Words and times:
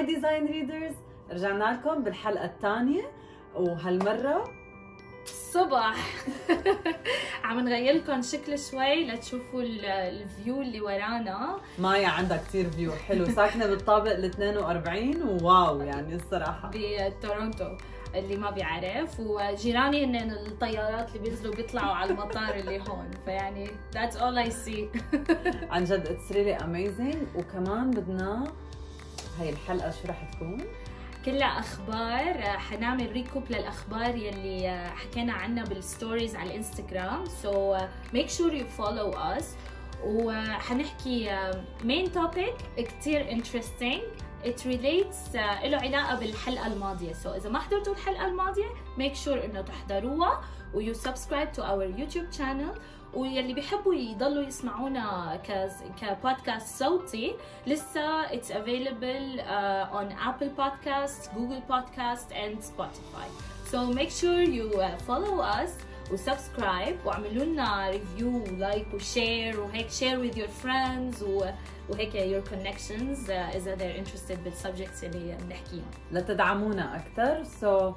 Hi 0.00 0.06
design 0.06 0.46
readers 0.46 0.94
رجعنا 1.32 1.64
لكم 1.64 2.02
بالحلقة 2.02 2.44
الثانية 2.44 3.02
وهالمرة 3.54 4.44
الصبح 5.24 5.94
عم 7.44 7.60
نغير 7.60 7.94
لكم 7.94 8.22
شكل 8.22 8.58
شوي 8.58 9.04
لتشوفوا 9.06 9.62
ال- 9.62 9.84
ال 9.84 10.00
view 10.00 10.62
اللي 10.62 10.80
ورانا. 10.80 11.56
مايا 11.78 12.08
عندها 12.08 12.36
كتير 12.48 12.70
view 12.70 12.92
حلو. 12.92 13.24
ساكنة 13.26 13.66
بالطابق 13.66 14.10
ال 14.10 14.24
42 14.24 15.22
و 15.22 15.36
wow 15.36 15.80
يعني 15.82 16.14
الصراحة. 16.14 16.70
بتورونتو 16.74 17.76
اللي 18.14 18.36
ما 18.36 18.50
بيعرف. 18.50 19.20
وجيراني 19.20 20.04
هن 20.04 20.30
الطيارات 20.30 21.08
اللي 21.08 21.18
بينزلوا 21.18 21.54
بيطلعوا 21.54 21.94
على 21.94 22.10
المطار 22.10 22.54
اللي 22.54 22.78
هون. 22.88 23.10
فيعني 23.24 23.66
that's 23.94 24.14
all 24.14 24.48
I 24.48 24.50
see. 24.50 25.00
عن 25.72 25.84
جد 25.84 26.06
it's 26.06 26.32
really 26.32 26.56
amazing 26.56 27.16
وكمان 27.36 27.90
بدنا 27.90 28.44
هاي 29.40 29.50
الحلقة 29.50 29.90
شو 29.90 30.08
رح 30.08 30.24
تكون؟ 30.32 30.58
كلها 31.24 31.58
أخبار. 31.58 32.42
حنعمل 32.42 33.12
recap 33.12 33.42
للأخبار 33.50 34.16
يلي 34.16 34.90
حكينا 34.96 35.32
عنها 35.32 35.64
بال 35.64 35.80
stories 35.80 36.36
على 36.36 36.50
الانستغرام 36.50 37.24
so 37.42 37.78
make 38.14 38.28
sure 38.28 38.54
you 38.54 38.66
follow 38.66 39.12
us 39.12 39.54
وحنحكي 40.04 41.50
main 41.84 42.12
topic 42.12 42.54
كتير 42.76 43.30
interesting 43.30 44.02
relates 44.44 45.32
uh, 45.32 45.64
له 45.64 45.76
علاقة 45.76 46.14
بالحلقة 46.20 46.66
الماضية. 46.66 47.12
So 47.12 47.26
إذا 47.26 47.48
ما 47.50 47.58
حضرتوا 47.58 47.94
الحلقة 47.94 48.26
الماضية 48.26 48.68
make 48.98 49.16
sure 49.24 49.44
إنه 49.44 49.60
تحضروها. 49.60 50.40
و 50.74 50.80
you 50.80 50.94
subscribe 50.94 51.52
to 51.52 51.62
our 51.62 51.86
YouTube 51.98 52.36
channel. 52.38 52.78
واللي 53.14 53.54
بيحبوا 53.54 53.94
يضلوا 53.94 54.42
يسمعونا 54.42 55.38
كبودكاست 56.00 56.84
صوتي 56.84 57.34
لسه 57.66 58.26
uh, 58.26 59.92
on 59.92 60.08
Apple 60.28 60.50
Podcasts, 60.58 61.28
Google 61.34 61.62
Podcasts 61.68 62.30
and 62.32 62.58
Spotify. 62.62 63.28
So 63.70 63.86
make 63.86 64.10
sure 64.10 64.42
you 64.42 64.80
uh, 64.80 64.96
follow 65.08 65.40
us 65.40 65.70
و 66.12 66.20
subscribe 66.20 66.96
واعملوا 67.04 67.44
لنا 67.44 67.88
review 67.90 68.44
و 68.44 68.54
like 68.54 68.94
و 68.94 69.05
share 69.05 69.60
وهيك 69.60 69.88
share 69.90 70.18
with 70.18 70.36
your 70.36 70.48
friends 70.64 71.22
و... 71.22 71.50
وهيك 71.88 72.44
connections 72.44 73.28
uh, 73.28 73.30
إذا 73.30 73.76
they're 73.76 74.04
interested 74.04 74.38
بال 74.44 74.56
subjects 74.56 75.04
اللي 75.04 75.36
بنحكيهم. 75.40 75.90
لتدعمونا 76.12 76.96
أكثر 76.96 77.44
so 77.44 77.92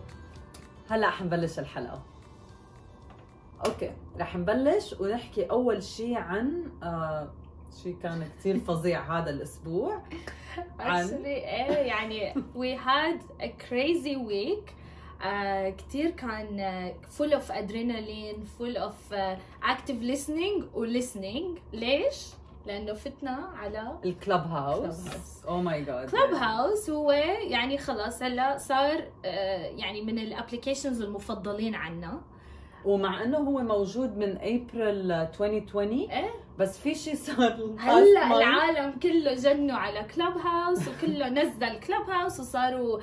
هلا 0.89 1.09
حنبلش 1.09 1.59
الحلقة 1.59 2.12
okay 3.65 3.91
رح 4.19 4.35
نبلش 4.35 4.93
ونحكي 4.99 5.43
أول 5.45 5.83
شيء 5.83 6.15
عن 6.15 6.71
آه 6.83 7.27
شيء 7.83 7.95
كان 8.03 8.27
كثير 8.39 8.59
فظيع 8.59 9.19
هذا 9.19 9.29
الأسبوع. 9.29 10.01
عن- 10.79 11.07
Actually 11.07 11.25
إيه 11.25 11.75
يعني 11.75 12.33
we 12.33 12.79
had 12.79 13.43
a 13.43 13.47
crazy 13.69 14.15
week. 14.17 14.73
uh, 15.21 15.69
كتير 15.77 16.09
كان 16.09 16.57
uh, 16.59 17.07
full 17.17 17.31
of 17.31 17.51
adrenaline 17.51 18.39
full 18.59 18.75
of 18.77 19.13
uh, 19.13 19.37
active 19.73 20.01
listening 20.03 20.63
و 20.75 20.85
listening. 20.85 21.59
ليش؟ 21.73 22.27
لأنه 22.65 22.93
فتنا 22.93 23.49
على 23.55 23.99
ال 24.05 24.41
Clubhouse. 24.47 25.07
Oh 25.47 25.61
my 25.61 25.81
God 25.83 26.09
club 26.09 26.33
house 26.33 26.89
هو 26.89 27.11
يعني 27.47 27.77
خلاص 27.77 28.23
هلا 28.23 28.57
صار 28.57 28.97
uh, 28.99 29.25
يعني 29.79 30.01
من 30.01 30.19
ال 30.19 30.26
applications 30.26 31.01
المفضلين 31.01 31.75
عنا. 31.75 32.21
ومع 32.85 33.23
إنه 33.23 33.37
هو 33.37 33.61
موجود 33.61 34.17
من 34.17 34.37
ابريل 34.37 35.11
2020 35.11 35.89
إيه. 35.91 36.42
بس 36.59 36.79
في 36.79 36.95
شيء 36.95 37.15
صار 37.15 37.69
هلا. 37.79 38.37
العالم 38.37 38.91
كله 38.99 39.33
جنوا 39.33 39.75
على 39.77 40.03
Clubhouse 40.15 40.79
وكله 40.87 41.29
نزل 41.29 41.79
Clubhouse 41.79 42.39
وصاروا 42.39 42.99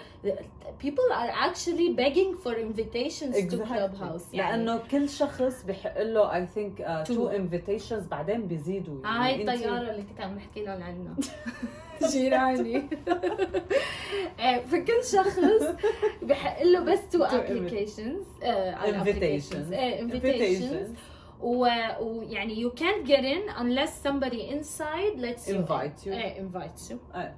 people 0.81 1.11
are 1.13 1.33
actually 1.51 1.89
begging 1.97 2.37
for 2.45 2.55
invitations 2.55 3.35
to 3.35 3.39
Exactly. 3.39 3.67
club 3.69 3.95
house 4.01 4.35
يعني. 4.35 4.57
لأنه 4.65 4.79
كل 4.91 5.09
شخص 5.09 5.63
بحق 5.69 6.03
له 6.03 6.35
I 6.37 6.47
think 6.47 7.05
Two. 7.05 7.09
two 7.15 7.29
invitations 7.29 8.07
بعدين 8.07 8.47
بيزيدوا 8.47 9.05
آه 9.05 9.09
هاي 9.09 9.41
الطيارة 9.41 9.91
اللي 9.91 10.03
كنت 10.03 10.21
عم 10.21 10.35
نحكي 10.37 10.65
لهم 10.65 10.83
عنها 10.83 11.15
جيراني. 12.13 12.83
إيه، 14.41 14.61
فكل 14.65 15.05
شخص 15.13 15.39
بحق 16.23 16.63
له 16.63 16.81
بس 16.81 17.09
two 17.13 17.27
Two 17.27 17.31
applications 17.31 18.45
آه، 18.45 18.75
إيه 21.43 21.99
ويعني 22.01 22.65
you 22.65 22.71
can't 22.71 23.07
get 23.07 23.25
in 23.25 23.49
unless 23.59 23.93
somebody 24.07 24.43
inside 24.51 25.19
lets 25.19 25.49
you 25.49 25.55
in. 25.55 25.63
Invite 25.63 26.07
you. 26.07 26.13
إيه 26.13 26.49
invite 26.49 26.91
you 26.91 26.97
آه. 27.15 27.35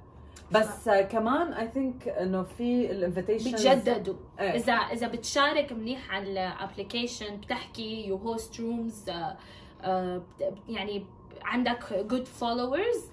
بس 0.51 0.87
آه، 0.87 1.01
كمان 1.01 1.53
I 1.53 1.67
think 1.67 2.07
إنه 2.07 2.43
في 2.43 2.91
ال 2.91 2.97
invitation 2.97 3.51
بتجددوا 3.51 4.15
إيه. 4.39 4.51
إذا 4.51 4.73
إذا 4.73 5.07
بتشارك 5.07 5.71
منيح 5.71 6.11
على 6.11 6.31
ال 6.31 6.40
application 6.40 7.37
بتحكي 7.37 8.07
you 8.07 8.15
host 8.15 8.59
rooms 8.59 9.09
يعني 10.69 11.05
عندك 11.41 11.93
good 11.93 12.25
followers 12.25 13.05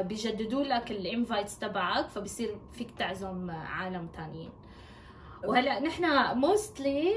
بيجددوا 0.00 0.62
لك 0.62 0.90
ال 0.90 0.98
invites 0.98 1.58
تبعك 1.58 2.08
فبصير 2.08 2.56
فيك 2.72 2.90
تعزم 2.98 3.50
عالم 3.50 4.06
تانيين 4.16 4.50
وهلا 5.48 5.80
نحن 5.80 6.04
mostly 6.38 7.14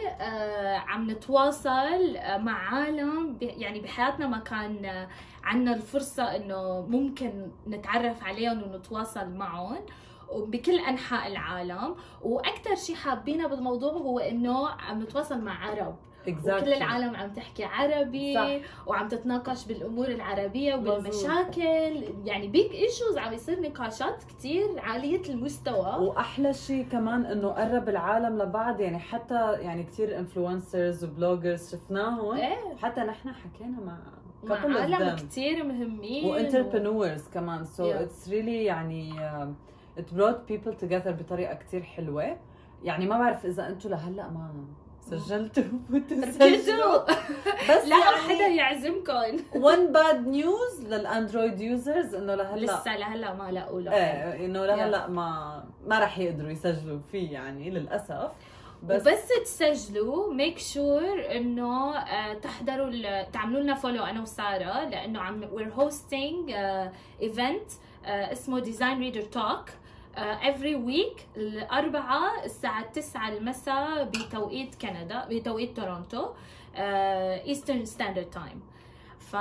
عم 0.87 1.11
نتواصل 1.11 2.15
آه، 2.17 2.37
مع 2.37 2.73
عالم 2.73 3.37
يعني 3.41 3.79
بحياتنا 3.79 4.27
ما 4.27 4.37
كان 4.37 4.85
آه، 4.85 5.07
عنا 5.43 5.73
الفرصة 5.73 6.35
إنه 6.35 6.81
ممكن 6.89 7.51
نتعرف 7.67 8.23
عليهم 8.23 8.63
ونتواصل 8.63 9.29
معهم 9.29 9.77
بكل 10.35 10.79
أنحاء 10.79 11.27
العالم. 11.27 11.95
وأكثر 12.21 12.75
شيء 12.75 12.95
حابينه 12.95 13.47
بالموضوع 13.47 13.91
هو 13.91 14.19
إنه 14.19 14.69
عم 14.69 15.01
نتواصل 15.01 15.41
مع 15.41 15.65
عرب. 15.69 15.95
وكل 16.27 16.73
العالم 16.73 17.15
عم 17.15 17.33
تحكي 17.33 17.63
عربي 17.63 18.35
صح. 18.35 18.87
وعم 18.87 19.07
تتناقش 19.07 19.65
بالأمور 19.65 20.07
العربية. 20.07 20.75
وبالمشاكل 20.75 22.03
يعني 22.25 22.47
big 22.47 22.71
issues 22.71 23.17
عم 23.17 23.33
يصير 23.33 23.61
نقاشات 23.61 24.23
كتير 24.23 24.79
عالية 24.79 25.21
المستوى 25.29 26.07
وأحلى 26.07 26.53
شيء 26.53 26.85
كمان 26.91 27.25
إنه 27.25 27.47
قرب 27.47 27.89
العالم 27.89 28.41
لبعض 28.41 28.79
يعني 28.79 28.99
حتى 28.99 29.53
يعني 29.53 29.83
كثير 29.83 30.19
influencers 30.19 31.03
و 31.03 31.11
bloggers 31.11 31.71
شفناهم 31.71 32.35
إيه 32.35 32.75
حتى 32.81 33.01
نحن 33.01 33.29
حكينا 33.29 33.79
مع 33.79 33.97
مع 34.43 34.79
عالم. 34.81 35.15
كتير 35.15 35.63
مهمين 35.63 36.25
و 36.25 36.33
entrepreneurs 36.33 37.27
كمان 37.27 37.65
so. 37.65 37.91
It's 37.91 38.29
really 38.29 38.63
يعني 38.63 39.13
it 39.97 40.15
brought 40.17 40.51
people 40.51 40.73
together 40.83 41.09
بطريقة 41.09 41.53
كتير 41.53 41.81
حلوة 41.83 42.37
يعني 42.83 43.07
ما 43.07 43.19
بعرف 43.19 43.45
إذا 43.45 43.67
أنتم 43.67 43.89
لهلأ 43.89 44.29
ما 44.29 44.53
سجلتوا 45.01 45.63
وتسجلوا. 45.93 47.03
بس 47.69 47.85
لا 47.85 47.95
حدا 47.95 48.33
يعني 48.33 48.55
يعزمكم 48.57 49.37
one 49.53 49.93
bad 49.95 50.35
news 50.35 50.85
لل 50.87 51.04
Android 51.04 51.61
users 51.61 52.15
إنه 52.15 52.35
لهلا 52.35 52.65
لسه 52.65 52.97
لهلأ 52.97 53.33
ما 53.33 53.51
لقوا 53.51 53.81
له. 53.81 53.93
إيه 53.93 54.45
إنه 54.45 54.65
لهلأ 54.65 55.07
ما 55.07 55.63
ما 55.85 55.99
راح 55.99 56.19
يقدروا 56.19 56.51
يسجلوا 56.51 56.99
فيه 57.11 57.31
يعني 57.31 57.69
للأسف. 57.69 58.31
بس 58.83 59.01
بس 59.07 59.27
تسجلوا 59.43 60.33
make 60.33 60.59
sure 60.59 61.31
إنه 61.31 61.97
آه، 61.97 62.33
تحضروا 62.33 63.21
تعملوا 63.23 63.61
لنا 63.61 63.75
follow 63.75 64.03
أنا 64.03 64.21
وسارة 64.21 64.89
لأنه 64.89 65.21
عم 65.21 65.49
we're 65.51 65.69
hosting 65.73 66.51
event 67.21 67.71
اسمه 68.05 68.59
Design 68.59 68.99
Reader 68.99 69.21
Talk 69.21 69.65
every 70.17 70.75
week 70.75 71.37
الأربعاء 71.37 72.45
الساعة 72.45 72.91
9 72.91 73.29
المساء 73.29 74.03
بتوقيت 74.03 74.75
كندا 74.75 75.25
بتوقيت 75.29 75.75
تورونتو 75.77 76.29
Eastern 76.75 77.85
Standard 77.85 78.29
Time 78.29 78.61
ف 79.19 79.35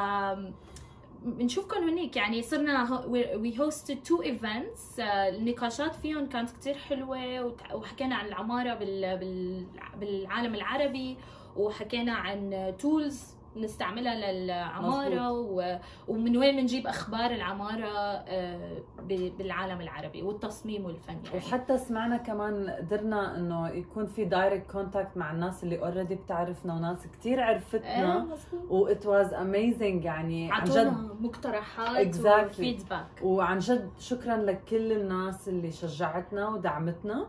بنشوفكم 1.23 1.88
هنيك 1.88 2.17
يعني 2.17 2.43
صرنا 2.43 3.05
we 3.06 3.61
hosted 3.61 4.02
two 4.02 4.23
events 4.23 5.00
النقاشات 5.00 5.94
فيهم 5.94 6.26
كانت 6.26 6.50
كتير 6.50 6.75
حلوة 6.75 7.55
وحكينا 7.75 8.17
عن 8.17 8.26
العمارة 8.26 8.75
بال 8.75 9.67
بالعالم 10.00 10.55
العربي 10.55 11.17
وحكينا 11.56 12.12
عن 12.12 12.73
tools 12.79 13.38
نستعملها 13.56 14.33
للعمارة 14.33 15.33
و... 15.33 15.79
ومن 16.09 16.37
وين 16.37 16.56
بنجيب 16.56 16.87
أخبار 16.87 17.31
العمارة 17.31 17.89
آه، 17.89 18.79
ب- 19.03 19.33
بالعالم 19.39 19.81
العربي 19.81 20.23
والتصميم 20.23 20.85
والفن 20.85 21.17
يعني. 21.25 21.37
وحتى 21.37 21.79
سمعنا 21.79 22.17
كمان 22.17 22.71
قدرنا 22.71 23.37
إنه 23.37 23.69
يكون 23.69 24.06
في 24.06 24.25
direct 24.25 24.70
contact 24.70 25.17
مع 25.17 25.31
الناس 25.33 25.65
اللي 25.65 25.79
already 25.79 26.14
بتعرفنا 26.15 26.75
وناس 26.75 27.06
كتير 27.06 27.39
إيه 27.39 27.45
عرفتنا 27.45 28.19
مظبوط. 28.19 28.71
و 28.71 28.89
it 28.89 28.99
was 29.03 29.33
amazing 29.33 30.05
يعني 30.05 30.53
عن 30.53 30.65
جد. 30.65 30.93
مقترحات 31.21 32.15
Exactly. 32.17 32.27
و 32.50 32.56
feedback. 32.56 33.06
وعن 33.23 33.59
جد 33.59 33.91
شكرا 33.99 34.37
لكل 34.37 34.93
الناس 34.93 35.49
اللي 35.49 35.71
شجعتنا 35.73 36.49
ودعمتنا. 36.49 37.27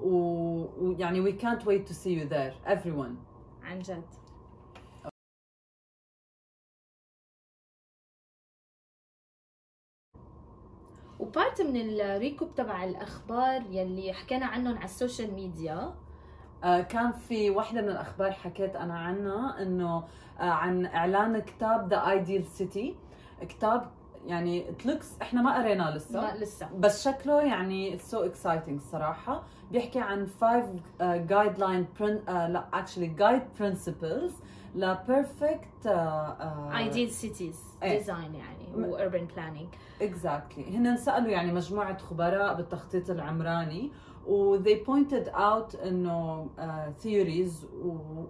ويعني 0.00 1.32
we 1.32 1.34
can't 1.42 1.62
wait 1.64 1.86
to 1.90 1.94
see 1.94 2.12
you 2.20 2.28
there 2.28 2.72
everyone. 2.74 3.14
عن 3.64 3.78
جد. 3.80 4.02
و 11.36 11.41
part 11.41 11.62
من 11.62 11.76
ال 11.76 11.89
recap 11.89 12.54
تبع 12.54 12.84
الأخبار 12.84 13.62
يلي 13.70 14.12
حكينا 14.12 14.46
عنهم 14.46 14.76
على 14.76 14.84
ال 14.84 14.91
social 14.91 15.34
media 15.34 15.94
آه، 16.64 16.80
كان 16.80 17.12
في 17.12 17.50
واحدة 17.50 17.82
من 17.82 17.88
الأخبار 17.88 18.32
حكيت 18.32 18.76
أنا 18.76 18.98
عنها 18.98 19.62
إنه 19.62 19.96
آه، 20.40 20.42
عن 20.42 20.86
إعلان 20.86 21.38
كتاب 21.38 21.88
The 21.88 22.10
Ideal 22.10 22.46
City 22.46 22.96
كتاب 23.48 23.90
يعني 24.26 24.72
it 24.72 24.85
looks 24.85 25.16
إحنا 25.22 25.42
ما 25.42 25.58
قريناه 25.58 25.96
لسه. 25.96 26.20
ما 26.20 26.36
لسه. 26.36 26.68
بس 26.78 27.08
شكله 27.08 27.42
يعني 27.42 27.98
so 27.98 28.24
exciting 28.24 28.76
الصراحه 28.76 29.42
بيحكي 29.70 30.00
عن 30.00 30.26
5 30.40 30.74
guideline 31.00 31.86
لا 32.28 32.64
actually 32.72 33.06
guide 33.06 33.42
principles 33.60 34.32
ل 34.76 34.90
perfect 34.90 35.86
ideal 36.76 37.10
cities. 37.10 37.60
Design 37.82 38.34
يعني 38.34 38.88
و 38.88 38.94
urban 38.94 39.26
planning 39.36 39.68
exactly 40.02 40.76
هن 40.76 40.96
سألوا 40.96 41.30
يعني 41.30 41.52
مجموعة 41.52 41.98
خبراء 41.98 42.54
بالتخطيط 42.54 43.10
العمراني 43.10 43.90
و 44.26 44.58
they 44.62 44.76
pointed 44.86 45.28
out 45.34 45.86
إنه 45.86 46.46
theories 46.98 47.66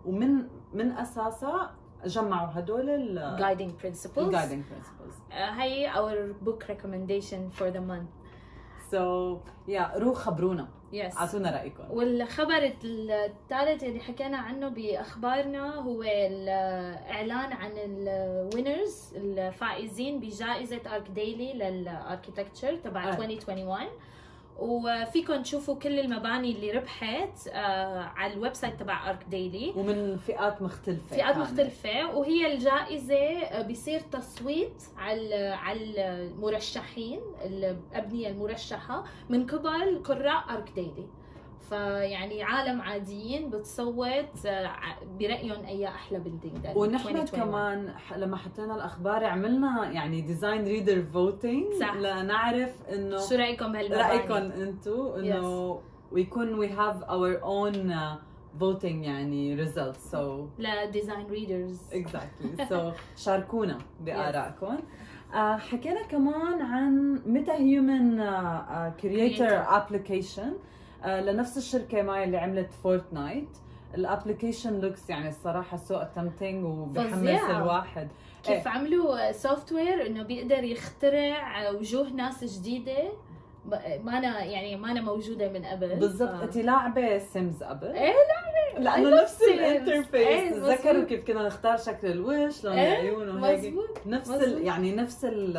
ومن 0.05 0.47
من 0.75 0.93
أساسها 0.93 1.75
جمعوا 2.07 2.49
هدول 2.59 2.91
ال 2.91 3.37
guiding 3.39 3.83
principles. 3.85 4.33
Guiding 4.35 4.63
principles. 4.73 5.33
آه، 5.33 5.51
هي 5.51 5.93
our 5.93 6.47
book 6.47 6.65
recommendation 6.69 7.59
for 7.59 7.71
the 7.71 7.81
month. 7.81 8.26
So 8.93 9.37
yeah 9.69 9.97
روح 9.97 10.17
خبرونا 10.17 10.69
yes. 10.93 11.17
أعطونا 11.17 11.51
رأيكم. 11.51 11.91
والخبر 11.91 12.73
الثالث 12.85 13.85
اللي 13.85 14.01
حكينا 14.01 14.37
عنه 14.37 14.69
بأخبارنا 14.69 15.75
هو 15.75 16.03
الإعلان 16.03 17.53
عن 17.53 17.73
ال 17.77 17.94
winners 17.94 19.15
الفائزين 19.17 20.21
بجائزة 20.21 20.81
ArchDaily 20.95 21.09
لل 21.11 21.53
architecture 21.53 22.77
تبع 22.77 23.05
آه. 23.05 23.13
2021 23.13 23.87
وفيكم 24.59 25.43
تشوفوا 25.43 25.75
كل 25.75 25.99
المباني 25.99 26.53
اللي 26.53 26.71
ربحت 26.71 27.49
آه، 27.49 28.01
على 28.03 28.33
ال 28.33 28.55
website 28.55 28.81
تبع 28.81 29.11
ArchDaily 29.11 29.73
ومن 29.77 30.17
فئات 30.17 30.63
مختلفة 30.63 31.17
فئات 31.17 31.35
كانت. 31.35 31.39
مختلفة 31.51 32.17
وهي 32.17 32.55
الجائزة 32.55 33.17
آه، 33.43 33.63
بيصير 33.63 34.01
تصويت 34.01 34.83
على 34.99 35.35
على 35.49 35.81
المرشحين 35.81 37.21
الأبنية 37.45 38.29
المرشحة 38.29 39.05
من 39.29 39.47
قبل 39.47 40.03
قراء 40.05 40.45
ArchDaily 40.51 41.07
فيعني 41.69 42.43
عالم 42.43 42.81
عاديين 42.81 43.51
بتصوت 43.51 44.47
آه، 44.47 44.71
برأيهم 45.21 45.65
أي 45.65 45.89
أحلى 45.89 46.19
building 46.19 46.67
ونحن 46.77 47.27
كمان 47.27 47.95
لما 48.17 48.37
حطينا 48.37 48.75
الأخبار 48.75 49.25
عملنا 49.25 49.91
يعني 49.93 50.21
Design 50.21 50.65
Reader 50.65 51.03
voting. 51.03 51.67
لنعرف 51.99 52.89
إنه 52.93 53.29
شو 53.29 53.35
رأيكم 53.35 53.73
بهالمباني؟ 53.73 54.03
رأيكم 54.03 54.35
أنتم 54.35 55.13
إنه 55.19 55.81
ويكون 56.13 56.55
we 56.55 56.69
have 56.71 57.03
our 57.03 57.43
own 57.43 57.97
voting 58.61 58.85
يعني 58.85 59.67
results 59.67 60.13
so 60.13 60.17
ل 60.59 60.69
Design 60.69 61.27
Readers 61.27 61.81
exactly. 61.93 62.61
So 62.71 62.77
شاركونا 63.17 63.79
بآرائكم. 64.01 64.77
آه، 65.35 65.57
حكينا 65.57 66.03
كمان 66.03 66.63
عن 66.63 67.23
MetaHuman 67.27 68.25
Creator 69.01 69.77
application 69.77 70.53
لنفس 71.07 71.57
الشركة 71.57 72.03
معي 72.03 72.25
اللي 72.25 72.37
عملت 72.37 72.73
Fortnite 72.73 73.49
ال 73.95 74.02
application 74.02 74.81
looks 74.81 75.11
يعني 75.11 75.29
الصراحة 75.29 75.77
so 75.77 75.95
tempting 75.97 76.65
وبحمس. 76.65 77.29
الواحد. 77.51 78.09
كيف 78.45 78.69
عملوا 78.69 79.33
software 79.33 80.07
إنه 80.07 80.23
بيقدر 80.23 80.65
يخترع 80.65 81.71
وجوه 81.71 82.09
ناس 82.09 82.59
جديدة؟ 82.59 83.13
ما 84.05 84.19
أنا 84.19 84.45
يعني 84.45 84.77
ما 84.77 84.91
أنا 84.91 85.01
موجودة 85.01 85.49
من 85.53 85.65
قبل. 85.65 85.97
بالضبط 85.97 86.43
انت 86.43 86.57
لاعبة 86.57 87.19
Sims 87.19 87.63
قبل. 87.63 87.87
إيه 87.87 88.13
لأنه 88.79 89.23
نفس. 89.23 89.43
ال 89.43 89.50
interface 89.50 90.15
إيه، 90.15 90.51
تذكروا. 90.51 91.05
كيف 91.05 91.27
كنا 91.27 91.47
نختار 91.47 91.77
شكل 91.77 92.07
الوش 92.11 92.65
لون 92.65 92.75
إيه، 92.79 92.93
العيون 92.93 93.43
وهيك. 93.43 93.75
نفس. 94.07 94.31
ال 94.31 94.63
يعني 94.67 94.95
نفس 94.95 95.25
ال 95.25 95.53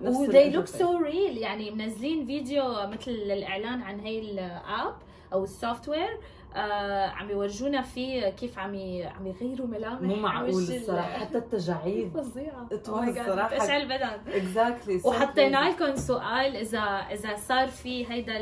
نفس 0.00 0.16
و 0.16 0.26
they 0.26 0.28
look 0.28 0.34
ال 0.34 0.38
interface. 0.38 0.82
so 0.82 0.86
real. 1.04 1.38
يعني 1.42 1.70
منزلين 1.70 2.26
فيديو 2.26 2.64
مثل 2.86 3.10
الاعلان 3.10 3.82
عن 3.82 4.00
هي 4.00 4.18
ال 4.20 4.38
app 4.38 4.94
أو 5.32 5.44
ال 5.44 5.88
software 5.88 6.18
آه 6.56 7.06
عم 7.06 7.30
يورجونا 7.30 7.82
فيه 7.82 8.28
كيف 8.28 8.58
عم 8.58 8.70
عم 9.16 9.26
يغيروا 9.26 9.66
ملامح 9.66 10.00
مو 10.00 10.14
معقول 10.16 10.48
الصراحة 10.62 11.18
حتى 11.24 11.38
التجاعيد. 11.38 12.10
فظيعة. 12.14 12.68
Oh 12.70 13.26
صراحة- 13.26 13.54
بتشعل 13.54 13.80
البدن 13.82 14.32
exactly 14.34 15.00
وحطينا 15.04 15.70
لكم 15.70 15.96
سؤال 15.96 16.56
اذا 16.56 16.80
إذا 17.12 17.36
صار 17.36 17.68
في 17.68 18.10
هيدا 18.12 18.36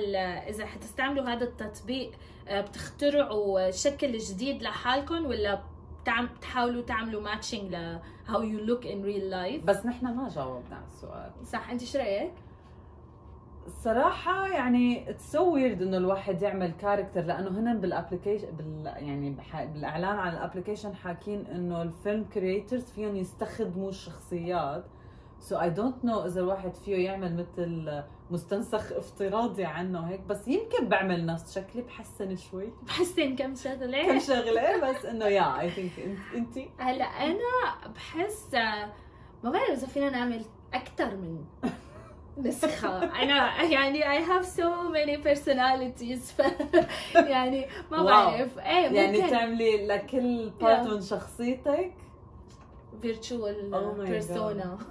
إذا 0.48 0.66
حتستعملوا 0.66 1.24
هذا 1.24 1.44
التطبيق 1.44 2.10
بتخترعوا 2.50 3.70
شكل 3.70 4.18
جديد 4.18 4.62
لحالكم 4.62 5.26
ولا 5.26 5.62
بتحاولوا 6.36 6.82
تعملوا 6.82 7.22
matching 7.22 7.74
ل 7.74 7.98
how 8.26 8.38
you 8.38 8.66
look 8.68 8.84
in 8.84 9.02
real 9.04 9.32
life 9.32 9.66
بس 9.66 9.86
نحن 9.86 10.06
ما 10.06 10.28
جاوبنا 10.28 10.76
على 10.76 10.86
السؤال. 10.86 11.32
صح 11.44 11.70
انت 11.70 11.84
شو 11.84 11.98
رأيك؟ 11.98 12.32
الصراحة 13.66 14.46
يعني 14.46 15.10
it's 15.10 15.32
so 15.32 15.54
weird 15.54 15.82
إنه 15.82 15.96
الواحد 15.96 16.42
يعمل 16.42 16.72
character 16.72 17.20
لأنه 17.20 17.48
هن 17.48 17.80
بال 17.80 17.91
application 17.91 18.50
بال 18.50 18.86
يعني 18.86 19.36
بالإعلان 19.52 20.16
عن 20.18 20.32
ال 20.32 20.38
application 20.38 20.94
حاكين 20.94 21.46
إنه 21.46 21.82
ال 21.82 21.91
film 21.91 22.24
creators 22.24 22.84
فيهم 22.84 23.16
يستخدموا 23.16 23.88
الشخصيات. 23.88 24.84
so 25.38 25.60
I 25.60 25.70
don't 25.70 26.04
know 26.04 26.26
إذا 26.26 26.40
الواحد 26.40 26.74
فيه 26.74 27.04
يعمل 27.04 27.36
مثل 27.36 28.02
مستنسخ 28.32 28.92
افتراضي 28.92 29.64
عنه 29.64 30.00
هيك 30.10 30.20
بس 30.20 30.48
يمكن 30.48 30.88
بعمل 30.88 31.26
نفس 31.26 31.54
شكلي 31.54 31.82
بحسن 31.82 32.36
شوي. 32.36 32.72
بحسن 32.86 33.36
كم 33.36 33.54
شغلة. 33.54 34.02
كم 34.06 34.18
شغلة 34.18 34.76
بس 34.90 35.04
إنه 35.04 35.24
yeah 35.26 35.60
I 35.60 35.70
think 35.70 36.18
انت 36.34 36.58
هلأ 36.78 37.04
أنا 37.04 37.88
بحس 37.94 38.54
ما 39.44 39.50
بعرف 39.50 39.70
إذا 39.70 39.86
فينا 39.86 40.10
نعمل 40.10 40.44
أكثر 40.74 41.16
من 41.16 41.44
نسخة. 42.46 42.98
أنا 43.22 43.62
يعني 43.62 44.02
I 44.02 44.22
have 44.28 44.44
so 44.46 44.64
many 44.92 45.24
personalities 45.28 46.32
ف 46.36 46.42
يعني 47.34 47.66
ما. 47.90 48.02
بعرف. 48.04 48.58
إيه 48.58 48.86
يعني 48.92 49.30
تعملي 49.30 49.86
لكل 49.86 50.50
part. 50.60 50.86
من 50.86 51.00
شخصيتك 51.00 51.92
Oh 53.74 53.94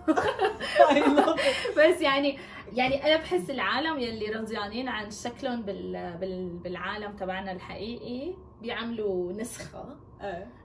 I 0.89 0.99
love 0.99 1.39
it. 1.39 1.77
بس 1.77 2.01
يعني 2.01 2.37
يعني 2.73 3.05
أنا 3.05 3.17
بحس 3.17 3.49
العالم 3.49 3.99
يلي 3.99 4.25
رضيانين 4.25 4.87
عن 4.89 5.11
شكلهم 5.11 5.61
بال 5.61 6.17
بال 6.21 6.49
بالعالم 6.49 7.15
تبعنا 7.15 7.51
الحقيقي 7.51 8.33
بيعملوا 8.61 9.33
نسخة 9.33 9.79
إيه. 9.79 10.10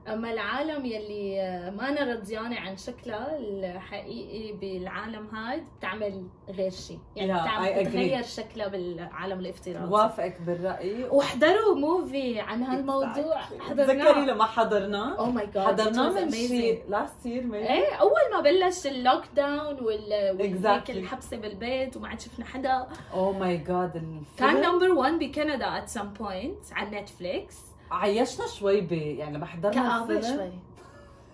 أما 0.08 0.32
العالم 0.32 0.84
يلي 0.86 1.36
ما 1.78 1.88
أنا 1.88 2.12
رضيانة 2.14 2.60
عن 2.60 2.76
شكلها 2.76 3.38
الحقيقي 3.38 4.52
بالعالم 4.52 5.26
هاد 5.26 5.64
بتعمل 5.78 6.26
غير 6.48 6.70
شيء 6.70 6.98
يعني 7.16 7.34
Yeah, 7.38 7.42
بتعمل. 7.42 7.84
بتغير 7.84 8.22
شكلها 8.22 8.68
بالعالم 8.68 9.38
الافتراضي. 9.40 9.92
وافقك 9.92 10.40
بالرأي. 10.40 11.04
وحضروا 11.04 11.75
movie 11.76 12.40
عن 12.40 12.62
هالموضوع. 12.62 13.12
تذكري 13.14 13.60
حضرناه. 13.60 14.25
لما 14.26 14.44
حضرناه؟ 14.44 15.18
oh 15.18 15.30
my 15.30 15.46
God 15.46 15.64
حضرناه 15.64 16.25
من 16.25 16.30
شيء 16.30 16.82
last 16.88 17.26
year 17.26 17.54
إيه 17.54 17.94
أول 17.94 18.20
ما 18.32 18.40
بلش 18.40 18.86
ال 18.86 19.22
lockdown 19.36 19.80
وال 19.84 20.38
Exactly. 20.62 20.90
الحبسة 20.90 21.36
بالبيت 21.36 21.96
وما 21.96 22.08
عاد 22.08 22.20
شفنا 22.20 22.44
حدا. 22.44 22.86
oh 23.14 23.32
my 23.32 23.56
God 23.56 24.22
كان 24.38 24.60
number 24.60 24.92
1 24.92 25.12
بكندا 25.18 25.78
at 25.78 25.88
some 25.88 26.08
point 26.12 26.72
على 26.72 27.00
Netflix 27.00 27.56
عيشنا 27.90 28.46
شوي 28.46 28.80
ب 28.80 28.92
يعني 28.92 29.36
لما 29.36 29.46
حضرنا 29.46 29.74
كآبة 29.74 30.16
الفيلم. 30.16 30.36
شوي. 30.36 30.50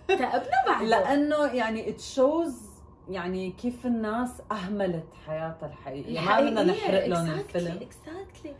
كأبنا 0.17 0.63
بعد 0.67 0.83
لأنه 0.85 1.45
يعني 1.45 1.89
it 1.89 1.99
shows 1.99 2.73
يعني 3.09 3.51
كيف 3.51 3.85
الناس 3.85 4.29
أهملت 4.51 5.05
حياتها 5.27 5.67
الحقيقيه 5.67 6.19
ما 6.21 6.41
بدنا 6.41 6.63
نحرق 6.63 7.05
لهم 7.05 7.29
الفيلم. 7.31 7.79
exactly 7.87 8.53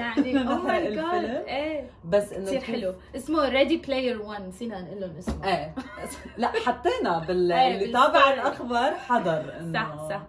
يعني 0.00 0.32
بدنا 0.34 0.52
oh 0.56 0.62
my 0.62 0.94
God. 0.94 1.24
إيه. 1.24 1.90
بس 2.04 2.32
إنه 2.32 2.46
كثير 2.46 2.60
حلو. 2.60 2.94
اسمه 3.16 3.48
Ready 3.48 3.76
Player 3.76 4.22
1 4.22 4.48
نسينا 4.48 4.80
نقول 4.80 5.00
لهم 5.00 5.16
اسمه. 5.18 5.44
إيه. 5.48 5.74
لا 6.38 6.48
حطينا 6.48 7.18
بال 7.18 7.52
إيه، 7.52 7.74
اللي. 7.74 7.92
تابع 7.92 8.34
الأخبار 8.34 8.94
حضر 8.94 9.58
إنه 9.60 9.80
صح 9.80 10.08
صح. 10.08 10.22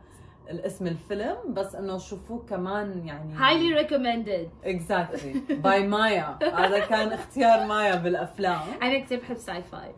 الاسم 0.51 0.87
الفيلم 0.87 1.37
بس 1.47 1.75
إنه 1.75 1.97
شوفوه 1.97 2.45
كمان 2.49 3.07
يعني 3.07 3.33
highly 3.33 3.73
recommended 3.73 4.49
exactly 4.63 5.33
by 5.49 5.87
مايا 5.87 6.39
هذا 6.53 6.79
كان 6.79 7.13
اختيار 7.13 7.65
مايا 7.67 7.95
بالأفلام. 7.95 8.61
أنا 8.81 8.99
كثير 8.99 9.19
بحب 9.19 9.37
sci-fi 9.37 9.91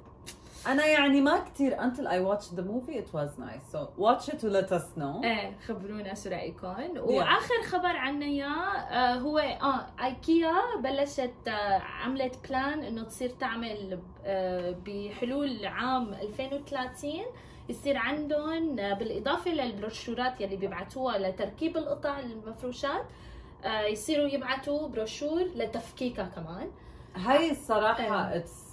أنا 0.67 0.85
يعني 0.85 1.21
ما 1.21 1.39
كثير 1.39 1.77
until 1.77 2.07
I 2.07 2.19
watched 2.29 2.55
the 2.55 2.61
movie 2.61 2.95
it 2.97 3.13
was 3.13 3.29
nice. 3.37 3.65
So 3.73 3.79
watch 3.97 4.29
it 4.33 4.43
let 4.43 4.71
us 4.71 4.85
know. 4.97 5.23
إيه 5.23 5.57
خبرونا 5.67 6.13
شو 6.13 6.29
رأيكم. 6.29 6.67
وآخر 6.97 7.61
خبر 7.67 7.97
عنا 7.97 8.25
اياه 8.25 9.15
هو 9.15 9.37
آه 9.39 9.85
ايكيا 10.05 10.53
بلشت 10.83 11.47
آه، 11.47 11.79
عملت 11.79 12.47
plan 12.49 12.83
إنه 12.83 13.03
تصير 13.03 13.29
تعمل 13.29 13.99
آه، 14.25 14.75
بحلول 14.85 15.65
عام 15.65 16.13
2030 16.13 17.11
يصير 17.69 17.97
عندهم 17.97 18.79
آه، 18.79 18.93
بالإضافة 18.93 19.51
للبروشورات 19.51 20.41
يلي 20.41 20.55
بيبعتوها 20.55 21.17
لتركيب 21.17 21.77
القطع 21.77 22.19
المفروشات 22.19 23.05
آه، 23.63 23.81
يصيروا 23.81 24.27
يبعتوا 24.27 24.87
بروشور 24.87 25.41
لتفكيكها 25.55 26.25
كمان 26.25 26.71
هاي 27.15 27.51
الصراحة 27.51 28.03
آه. 28.03 28.35
it's 28.35 28.63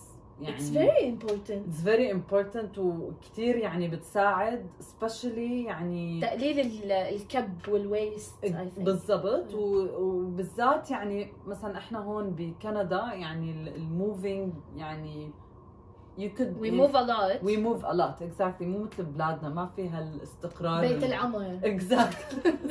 يعني 0.40 0.56
It's 0.58 0.62
very 0.74 1.04
important 1.04 1.50
it's 1.68 1.82
very 1.84 2.12
important 2.12 2.78
وكثير 2.78 3.56
يعني 3.56 3.88
بتساعد 3.88 4.66
especially 4.80 5.64
يعني 5.64 6.20
تقليل 6.20 6.60
ال- 6.60 6.92
الكب 6.92 7.58
وال 7.68 7.85
waste. 7.85 8.34
بالضبط 8.78 9.54
وبالذات 9.54 10.90
يعني 10.90 11.32
مثلا 11.46 11.78
إحنا 11.78 11.98
هون 11.98 12.30
بكندا 12.30 13.02
يعني 13.12 13.50
ال 13.76 13.87
moving 13.87 14.52
يعني 14.76 15.30
you 16.20 16.30
could 16.38 16.52
we 16.64 16.70
move 16.70 16.94
a 16.94 17.04
lot. 17.12 17.42
we 17.42 17.56
move 17.56 17.82
a 17.84 17.94
lot 18.00 18.16
exactly. 18.22 18.62
مو 18.62 18.84
مثل 18.84 19.02
بلادنا 19.04 19.48
ما 19.48 19.66
فيها 19.66 19.98
الاستقرار 20.00 20.80
بيت 20.80 21.04
العمر 21.04 21.60
exactly 21.64 22.52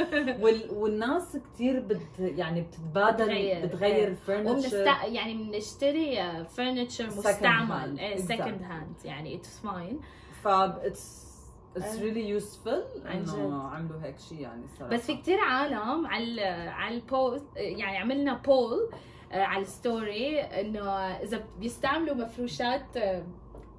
وال... 0.42 0.70
والناس 0.70 1.36
كثير 1.54 1.80
بت 1.80 2.00
يعني 2.18 2.60
بتتبادل 2.60 3.24
بتغير. 3.24 3.66
بتغير 3.66 4.10
وبنست 4.10 4.30
ال 4.30 4.35
furniture 4.35 4.84
يعني 5.14 5.34
بنشتري 5.34 6.44
furniture 6.44 7.06
مستعمل. 7.06 7.98
Exactly. 7.98 8.20
second 8.20 8.62
hand 8.62 8.94
يعني 9.04 9.36
it's 9.36 9.58
fine 9.58 10.00
ف 10.42 10.48
it's 10.48 11.30
it's. 11.76 11.98
really 11.98 12.28
useful. 12.28 12.84
إنه 13.12 13.62
عملوا 13.62 14.02
هيك 14.02 14.18
شيء 14.18 14.40
يعني 14.40 14.66
صراحة. 14.78 14.92
بس 14.92 15.06
في 15.06 15.16
كتير 15.16 15.38
عالم 15.40 16.06
على 16.06 16.42
على 16.70 16.94
ال 16.94 17.04
post 17.04 17.46
يعني 17.56 17.98
عملنا 17.98 18.34
poll 18.34 18.90
على 19.32 19.62
ال 19.62 19.75
story 19.75 20.40
إنه 20.40 20.90
إذا 21.00 21.44
بيستعملوا 21.58 22.14
مفروشات 22.14 22.98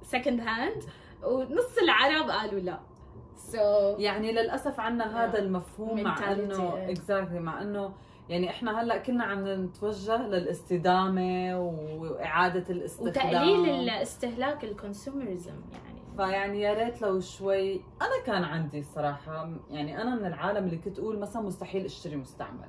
second 0.02 0.40
hand 0.40 0.82
ونص 1.24 1.78
العرب 1.82 2.30
قالوا 2.30 2.60
لا 2.60 2.80
so 3.36 3.96
يعني 3.98 4.32
للأسف 4.32 4.80
عنا 4.80 5.24
هذا 5.24 5.32
Yeah. 5.32 5.40
المفهوم 5.40 6.00
مع 6.02 6.32
إنه. 6.32 6.90
exactly 6.90 7.40
مع 7.40 7.62
إنه 7.62 7.92
يعني 8.28 8.50
إحنا 8.50 8.80
هلأ 8.82 8.98
كنا 8.98 9.24
عم 9.24 9.48
نتوجه 9.48 10.26
للاستدامة 10.26 11.60
وإعادة 11.60 12.64
الاستخدام 12.70 13.08
وتقليل 13.10 13.68
الاستهلاك 13.70 14.64
ال 14.64 14.72
consumerism 14.72 15.54
يعني 15.72 16.02
فيعني 16.16 16.60
يا 16.60 16.74
ريت 16.74 17.02
لو 17.02 17.20
شوي 17.20 17.74
أنا 17.74 18.24
كان 18.26 18.44
عندي 18.44 18.78
الصراحه 18.78 19.50
يعني 19.70 20.02
أنا 20.02 20.14
من 20.14 20.26
العالم 20.26 20.64
اللي 20.64 20.76
كنت 20.76 20.98
أقول 20.98 21.18
مثلا 21.18 21.42
مستحيل 21.42 21.84
أشتري 21.84 22.16
مستعمل 22.16 22.68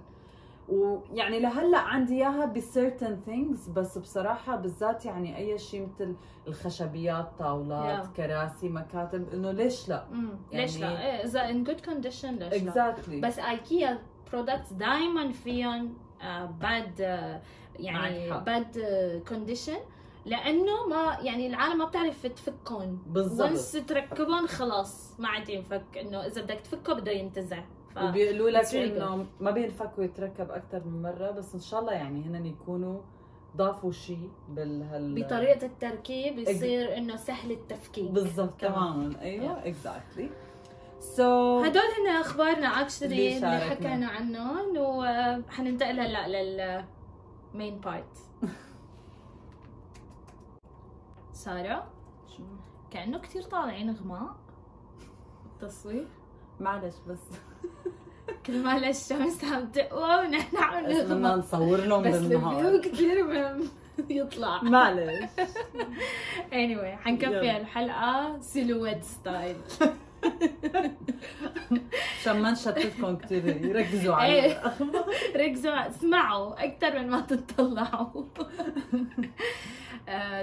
ويعني 0.70 1.40
لهلأ 1.40 1.78
عندي 1.78 2.14
إياها 2.16 2.46
ب 2.46 2.55
certain 2.55 3.20
things 3.26 3.68
بس 3.68 3.98
بصراحة 3.98 4.56
بالذات 4.56 5.06
يعني 5.06 5.38
أي 5.38 5.58
شيء 5.58 5.88
مثل 5.96 6.16
الخشبيات 6.48 7.32
طاولات 7.40 8.06
Yeah. 8.06 8.08
كراسي 8.18 8.70
مكاتب 8.70 9.34
إنه 9.34 9.52
ليش 9.52 9.90
لا. 9.90 10.06
ليش 10.54 10.78
يعني- 10.78 10.94
لا 10.96 11.02
إيه، 11.06 11.24
إذا 11.26 11.50
in 11.50 11.64
good 11.64 11.82
condition 11.82 12.36
ليش 12.36 12.64
لا؟ 12.64 12.70
exactly 12.70 13.22
بس 13.22 13.40
ايكيا 13.40 14.00
products 14.32 14.74
دائما 14.74 15.32
فيهم 15.32 15.94
bad 16.62 17.00
يعني 17.80 18.30
معك 18.30 18.40
حق. 18.40 18.46
bad 18.46 18.78
condition 19.30 19.78
لأنه 20.26 20.88
ما 20.90 21.18
يعني 21.22 21.48
العالم 21.48 21.78
ما 21.78 21.86
بتعرف 21.86 22.28
تفكهم. 22.28 23.04
بالضبط. 23.08 23.50
once 23.50 23.72
تركبهم 23.72 24.48
خلاص 24.48 25.20
ما 25.20 25.28
عاد 25.28 25.50
ينفك. 25.50 25.98
إنه 25.98 26.26
إذا 26.26 26.42
بدك 26.42 26.60
تفكه 26.60 26.94
بده 26.94 27.12
ينتزع. 27.12 27.64
ف... 27.96 27.98
وبيقولوا 27.98 28.50
لك 28.50 28.76
إنه 28.76 29.26
ما 29.40 29.52
بينفك 29.52 29.92
ويتركب 29.98 30.52
أكثر 30.52 30.84
من 30.86 31.02
مرة 31.02 31.32
بس 31.32 31.54
إن 31.54 31.60
شاء 31.60 31.80
الله 31.80 31.94
يعني 31.94 32.22
هن 32.26 32.46
يكونوا 32.46 33.02
ضافوا 33.58 33.92
شيء 33.92 34.30
بالهال 34.50 35.24
بطريقة 35.24 35.66
التركيب 35.66 36.40
يصير 36.40 36.98
إنه 36.98 37.16
سهل 37.16 37.52
التفكيك. 37.52 38.12
بالضبط. 38.12 38.62
تماما. 38.62 39.22
أيوه 39.22 39.68
exactly 39.68 40.30
so 41.00 41.60
هدول 41.60 41.82
هن 41.82 42.16
أخبارنا 42.16 42.68
actually 42.68 43.38
اللي. 43.38 43.60
حكينا 43.60 44.08
عنهم 44.08 44.78
وحننتقل 44.78 46.00
هلا 46.00 46.28
لل 46.28 46.78
main 46.78 47.80
part 47.80 48.18
سارة 51.32 51.92
كأنه 52.92 53.18
كثير 53.18 53.42
طالعين 53.42 53.96
غماء. 53.96 54.36
التصوير 55.46 56.08
معلش 56.64 56.96
بس. 57.08 57.18
كل 58.46 58.64
ما 58.64 58.78
الشمس 58.90 59.44
عم 59.44 59.66
تقوى 59.68 60.16
ونحن 60.26 60.58
عم 60.58 60.84
بدنا 60.84 61.04
نغمى 61.04 61.30
نصور 61.40 61.78
لهم 61.78 62.02
بس 62.04 62.16
ال 62.16 62.29
view 62.29 62.82
كثير 62.82 63.24
مهم. 63.28 63.64
يطلع. 64.10 64.62
معلش. 64.64 65.24
Anyway 66.52 66.98
حنكفي 67.04 67.26
يلا. 67.34 67.58
الحلقة 67.58 68.40
silhouette 68.40 69.04
style 69.04 69.56
عشان 72.22 72.42
ما 72.42 72.52
نشتتكم 72.52 73.18
كثير 73.18 73.48
يركزوا 73.66 74.16
على 74.16 74.34
إيه. 74.34 74.62
ركزوا. 75.48 75.88
اسمعوا 75.90 76.64
أكثر 76.66 77.00
من 77.00 77.10
ما 77.10 77.22
تطلعوا. 77.22 78.26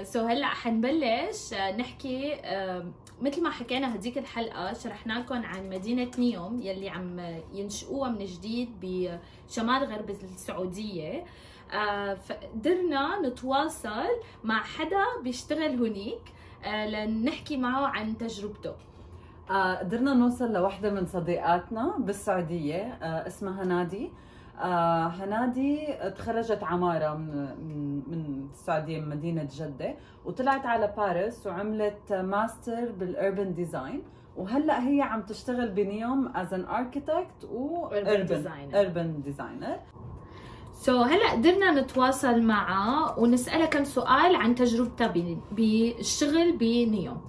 so 0.03 0.25
هلأ 0.25 0.47
حنبلش 0.47 1.53
آه، 1.53 1.77
نحكي 1.77 2.33
آه، 2.33 2.85
مثل 3.21 3.43
ما 3.43 3.49
حكينا 3.49 3.95
هديك 3.95 4.17
الحلقة 4.17 4.73
شرحنا 4.73 5.13
لكم 5.13 5.45
عن 5.45 5.69
مدينة 5.69 6.11
نيوم 6.19 6.61
يلي 6.61 6.89
عم 6.89 7.19
ينشئوها 7.53 8.09
من 8.09 8.25
جديد 8.25 8.69
بشمال 8.81 9.83
غرب 9.83 10.09
السعودية. 10.09 11.23
آه، 11.73 12.13
فقدرنا 12.13 13.19
نتواصل 13.19 14.07
مع 14.43 14.63
حدا 14.63 15.03
بيشتغل 15.23 15.85
هنيك 15.85 16.21
آه، 16.65 16.87
لنحكي 17.05 17.57
معه 17.57 17.87
عن 17.87 18.17
تجربته. 18.17 18.73
آه، 19.49 19.75
قدرنا 19.75 20.13
نوصل 20.13 20.53
لوحدة 20.53 20.89
من 20.89 21.05
صديقاتنا 21.05 21.97
بالسعودية 21.99 22.77
آه، 22.77 23.27
اسمها 23.27 23.63
هنادي 23.63 24.11
آه، 24.59 25.07
هنادي 25.07 25.87
تخرجت 26.17 26.63
عمارة 26.63 27.13
من 27.13 27.95
من- 28.07 28.47
السعودية 28.51 28.99
من 28.99 29.09
مدينة 29.09 29.47
جدة 29.55 29.95
وطلعت 30.25 30.65
على 30.65 30.93
باريس 30.97 31.47
وعملت 31.47 32.13
master 32.13 32.91
بال 32.91 33.09
urban 33.09 33.53
design 33.53 34.03
وهلأ 34.37 34.87
هي 34.87 35.01
عم 35.01 35.21
تشتغل 35.21 35.69
بنيوم 35.71 36.31
as 36.35 36.53
an 36.53 36.65
architect 36.65 37.43
و 37.51 37.89
urban 37.89 39.23
designer 39.25 39.77
so 40.73 41.03
so, 41.03 41.07
هلأ 41.07 41.31
قدرنا 41.31 41.71
نتواصل 41.81 42.41
معها 42.41 43.19
ونسألها 43.19 43.65
كم 43.65 43.83
سؤال 43.83 44.35
عن 44.35 44.55
تجربتها 44.55 45.13
بالشغل 45.51 46.57
بنيوم. 46.57 47.21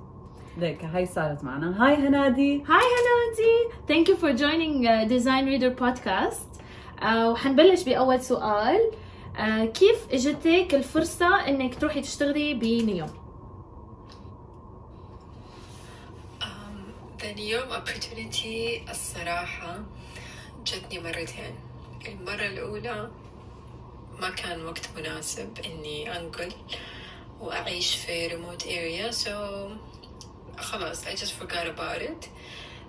ليك 0.59 0.85
هاي 0.85 1.07
صارت 1.07 1.45
معنا. 1.45 1.87
هاي 1.87 1.95
هنادي. 1.95 2.57
هاي 2.65 2.87
هنادي. 2.99 4.15
For 4.17 4.33
joining 4.39 4.87
uh, 4.87 5.09
Design 5.09 5.45
Reader 5.47 5.73
podcast. 5.85 6.59
uh, 6.59 6.62
وحنبلش 7.05 7.83
بأول 7.83 8.23
سؤال. 8.23 8.91
uh, 9.37 9.41
كيف 9.65 9.99
إجتك 10.13 10.75
الفرصة 10.75 11.49
إنك 11.49 11.75
تروحي 11.75 12.01
تشتغلي 12.01 12.55
بنيوم؟ 12.55 13.23
Neom 17.23 17.73
opportunity 17.73 18.91
الصراحة 18.91 19.81
جتني 20.67 20.99
مرتين. 20.99 21.55
المرة 22.09 22.47
الأولى 22.47 23.11
ما 24.21 24.31
كان 24.31 24.65
وقت 24.65 24.89
مناسب 24.97 25.59
إني 25.65 26.17
أنقل 26.17 26.53
وأعيش 27.41 27.97
في 27.97 28.29
remote 28.29 28.63
area 28.63 29.13
so 29.15 29.31
خلاص 30.61 31.05
I 31.05 31.11
just 31.11 31.33
forgot 31.43 31.67
about 31.67 32.03
it. 32.03 32.29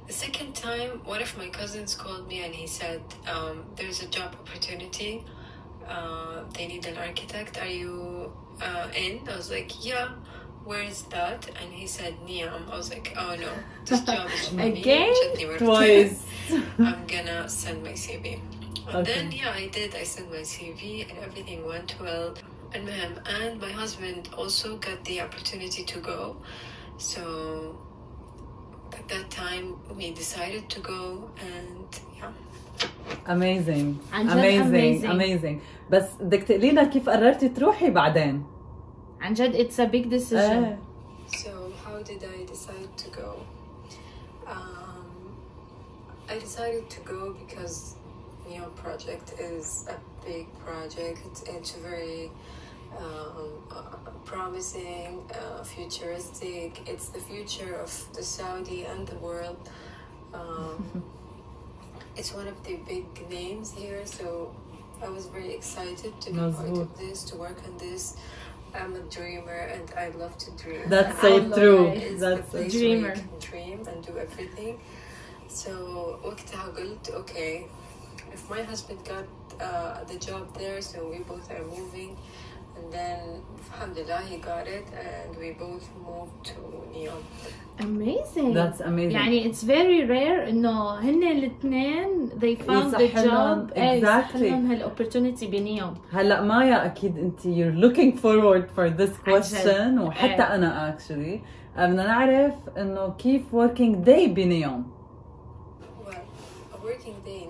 The 0.08 0.14
second 0.14 0.54
time, 0.56 1.02
one 1.06 1.22
of 1.22 1.38
my 1.38 1.48
cousins 1.50 1.96
called 1.96 2.28
me 2.28 2.44
and 2.44 2.54
he 2.54 2.68
said, 2.68 3.02
um, 3.28 3.64
There's 3.76 4.02
a 4.02 4.08
job 4.08 4.36
opportunity. 4.36 5.24
Uh, 5.88 6.44
they 6.54 6.68
need 6.68 6.86
an 6.86 6.98
architect. 6.98 7.58
Are 7.62 7.68
you 7.68 8.32
uh, 8.62 8.88
in? 8.96 9.28
I 9.30 9.36
was 9.38 9.50
like, 9.50 9.86
Yeah. 9.86 10.10
Where 10.66 10.82
is 10.82 11.04
that? 11.04 11.50
And 11.62 11.74
he 11.74 11.88
said, 11.88 12.16
Niam. 12.26 12.70
I 12.72 12.78
was 12.78 12.90
like, 12.90 13.14
Oh 13.18 13.36
no, 13.36 13.50
this 13.86 14.02
job 14.06 14.30
is 14.34 14.50
for 14.50 14.60
Again? 14.62 15.14
me. 15.36 15.58
Twice. 15.58 16.26
I'm 16.80 17.06
gonna 17.08 17.48
send 17.50 17.84
my 17.84 17.92
CV. 17.94 18.40
And 18.88 18.96
okay. 18.98 19.14
then, 19.14 19.32
yeah, 19.32 19.52
I 19.52 19.68
did. 19.68 19.96
I 19.96 20.04
sent 20.04 20.30
my 20.30 20.40
CV 20.40 21.10
and 21.10 21.18
everything 21.20 21.66
went 21.66 21.96
well. 22.02 22.36
And, 22.74 22.90
and 22.90 23.62
my 23.62 23.70
husband 23.70 24.30
also 24.38 24.78
got 24.78 25.04
the 25.06 25.22
opportunity 25.22 25.84
to 25.86 26.00
go. 26.00 26.38
So 26.98 27.78
we 29.99 30.11
decided 30.11 30.65
to 30.69 30.81
go 30.81 31.31
and 31.41 31.89
yeah. 32.19 32.33
amazing 33.27 33.97
عن 34.13 34.27
جد 34.27 34.33
amazing 34.33 35.05
amazing. 35.05 35.11
amazing 35.11 35.59
بس 35.91 36.05
بدك 36.21 36.43
تقولي 36.43 36.71
لنا 36.71 36.85
كيف 36.85 37.09
قررتي 37.09 37.49
تروحي 37.49 37.91
بعدين 37.91 38.45
عن 39.21 39.35
جد 39.35 39.55
it's 39.55 39.79
a 39.79 39.87
big 39.87 40.11
decision. 40.11 40.65
إيه. 40.65 40.79
So 41.29 41.51
how 41.85 42.03
did 42.03 42.23
I 42.25 42.45
decide 42.53 42.93
to 42.97 43.09
go? 43.11 43.31
Um, 44.47 45.09
I 46.29 46.39
decided 46.39 46.89
to 46.91 47.01
go 47.01 47.21
because 47.43 47.97
Neo 48.49 48.69
project 48.83 49.29
is 49.39 49.87
a 49.89 49.99
big 50.27 50.47
project. 50.65 51.19
It's, 51.27 51.43
it's 51.43 51.73
very 51.73 52.31
um, 52.99 53.51
uh, 53.71 54.11
promising, 54.25 55.23
uh, 55.35 55.63
futuristic. 55.63 56.71
It's 56.89 57.09
the 57.09 57.21
future 57.21 57.75
of 57.77 57.91
the 58.15 58.23
Saudi 58.23 58.85
and 58.85 59.07
the 59.07 59.17
world. 59.17 59.57
Um, 60.35 61.03
it's 62.17 62.35
one 62.35 62.49
of 62.49 62.63
the 62.65 62.77
big 62.87 63.07
names 63.31 63.73
here, 63.73 64.05
so 64.05 64.55
I 65.03 65.09
was 65.09 65.27
very 65.27 65.53
excited 65.55 66.13
to 66.21 66.31
be 66.33 66.39
part 66.39 66.53
مظبوط. 66.55 66.81
of 66.83 66.99
this, 66.99 67.23
to 67.25 67.37
work 67.37 67.59
on 67.67 67.77
this. 67.79 68.17
I'm 68.75 68.95
a 68.97 69.01
dreamer 69.17 69.61
and 69.75 69.87
I 69.97 70.09
love 70.23 70.37
to 70.39 70.51
dream. 70.63 70.83
That's 70.89 71.09
And 71.11 71.21
so 71.21 71.43
Allah. 71.45 71.57
true. 71.61 71.87
it's 71.89 72.21
That's 72.21 72.41
the 72.41 72.59
place 72.59 72.73
Dreamer. 72.73 73.09
where 73.09 73.17
you 73.17 73.23
can 73.23 73.39
dream 73.51 73.79
and 73.89 74.05
do 74.05 74.13
everything. 74.19 74.79
So 75.49 75.71
وقتها 76.25 76.75
قلت 76.77 77.11
okay, 77.21 77.67
if 78.33 78.51
my 78.51 78.63
husband 78.63 78.99
got 79.05 79.25
uh, 79.61 80.05
the 80.05 80.19
job 80.19 80.45
there, 80.59 80.81
so 80.83 81.09
we 81.09 81.19
both 81.21 81.51
are 81.51 81.65
moving, 81.65 82.17
and 82.77 82.93
then 82.97 83.19
alhamdulillah 83.73 84.21
he 84.31 84.37
got 84.53 84.67
it, 84.79 84.87
and 85.07 85.31
we 85.43 85.49
both 85.65 85.87
moved 86.09 86.41
to 86.51 86.61
Neom. 86.95 87.23
amazing 87.81 88.53
That's 88.55 88.81
amazing. 88.81 89.13
يعني 89.17 89.45
it's 89.53 89.63
very 89.63 90.05
rare 90.09 90.49
انه 90.49 90.95
هن 90.95 91.23
الاثنين 91.23 92.31
they 92.41 92.57
found 92.63 92.95
the 92.95 93.01
يصح 93.01 93.19
لهم- 93.25 93.67
job 93.69 93.73
ايه 93.77 93.91
يصح 93.91 94.29
exactly. 94.33 94.37
لهم 94.43 94.71
هالاوبرتونيتي 94.71 95.47
بنيوم 95.47 95.95
هلا 96.13 96.43
مايا 96.43 96.87
اكيد 96.87 97.19
انت 97.19 97.41
you're 97.41 97.77
looking 97.85 98.13
forward 98.23 98.65
for 98.79 98.91
this 99.01 99.31
question 99.31 100.01
وحتى 100.01 100.43
إيه. 100.43 100.55
انا 100.55 100.97
actually 100.99 101.39
بدنا 101.77 102.07
نعرف 102.07 102.55
انه 102.79 103.15
كيف 103.19 103.43
working 103.55 103.95
day 104.07 104.29
بنيوم 104.29 104.87
Well, 106.07 106.15
a 106.75 106.87
working 106.87 107.19
day 107.27 107.43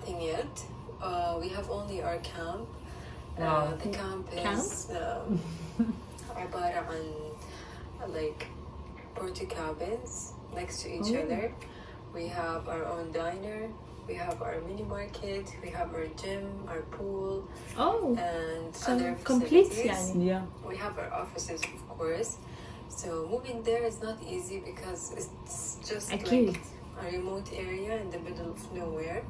nothing 0.00 0.20
yet. 0.20 0.64
Uh, 1.02 1.36
we 1.40 1.48
have 1.48 1.70
only 1.70 2.02
our 2.02 2.18
camp. 2.18 2.66
Wow. 3.38 3.46
Uh, 3.46 3.76
the 3.76 3.88
camp 3.90 4.26
is 4.32 4.90
um, 4.90 5.38
عبارة 6.36 6.80
عن 6.88 7.04
like 8.12 8.46
40 9.16 9.46
cabins 9.46 10.32
next 10.54 10.82
to 10.82 10.88
each 10.88 11.12
Oh. 11.14 11.22
other. 11.22 11.52
We 12.14 12.28
have 12.28 12.68
our 12.68 12.84
own 12.86 13.12
diner. 13.12 13.68
We 14.08 14.14
have 14.14 14.40
our 14.40 14.60
mini 14.68 14.84
market. 14.84 15.44
We 15.62 15.68
have 15.70 15.92
our 15.94 16.06
gym, 16.16 16.46
our 16.68 16.82
pool, 16.94 17.44
اوه 17.76 18.16
and 18.18 18.74
so 18.74 18.92
other 18.92 19.16
complete 19.24 19.66
facilities 19.68 20.10
يعني 20.16 20.26
yeah 20.26 20.42
we 20.68 20.76
have 20.76 20.94
our 20.98 21.12
offices 21.22 21.60
of 21.74 21.80
course 21.98 22.30
so 22.88 23.08
moving 23.32 23.62
there 23.64 23.82
is 23.90 23.96
not 24.00 24.16
easy 24.22 24.58
because 24.70 25.02
it's 25.18 25.76
just 25.90 26.12
أكيد 26.12 26.48
like 26.48 26.60
a 27.02 27.16
remote 27.16 27.48
area 27.52 27.92
in 28.02 28.08
the 28.10 28.18
middle 28.26 28.48
of 28.54 28.60
nowhere 28.72 29.22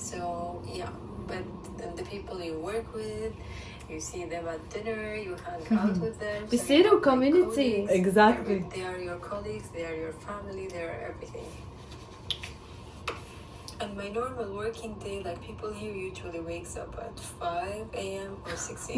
So 0.00 0.62
yeah, 0.66 0.88
but 1.26 1.44
the 1.96 2.02
people 2.04 2.42
you 2.42 2.58
work 2.58 2.92
with, 2.94 3.32
you 3.88 4.00
see 4.00 4.24
them 4.24 4.48
at 4.48 4.62
dinner, 4.70 5.14
you 5.14 5.36
hang 5.46 5.60
mm-hmm. 5.60 5.78
out 5.82 5.96
with 5.98 6.18
them. 6.18 6.46
We 6.50 6.56
so 6.56 6.64
see 6.64 6.82
their 6.82 6.98
community. 6.98 7.86
Exactly. 7.88 8.64
They 8.74 8.84
are 8.84 8.98
your 8.98 9.16
colleagues, 9.16 9.68
they 9.68 9.84
are 9.84 9.94
your 9.94 10.12
family, 10.12 10.68
they 10.68 10.82
are 10.82 11.12
everything. 11.12 11.46
On 13.80 13.96
my 13.96 14.08
normal 14.08 14.54
working 14.54 14.94
day, 14.98 15.22
like 15.22 15.40
people 15.42 15.72
here 15.72 15.94
usually 15.94 16.40
wakes 16.40 16.76
up 16.76 16.94
at 17.02 17.18
5 17.18 17.86
a.m. 17.94 18.36
or 18.44 18.54
6 18.54 18.88
a.m. 18.90 18.96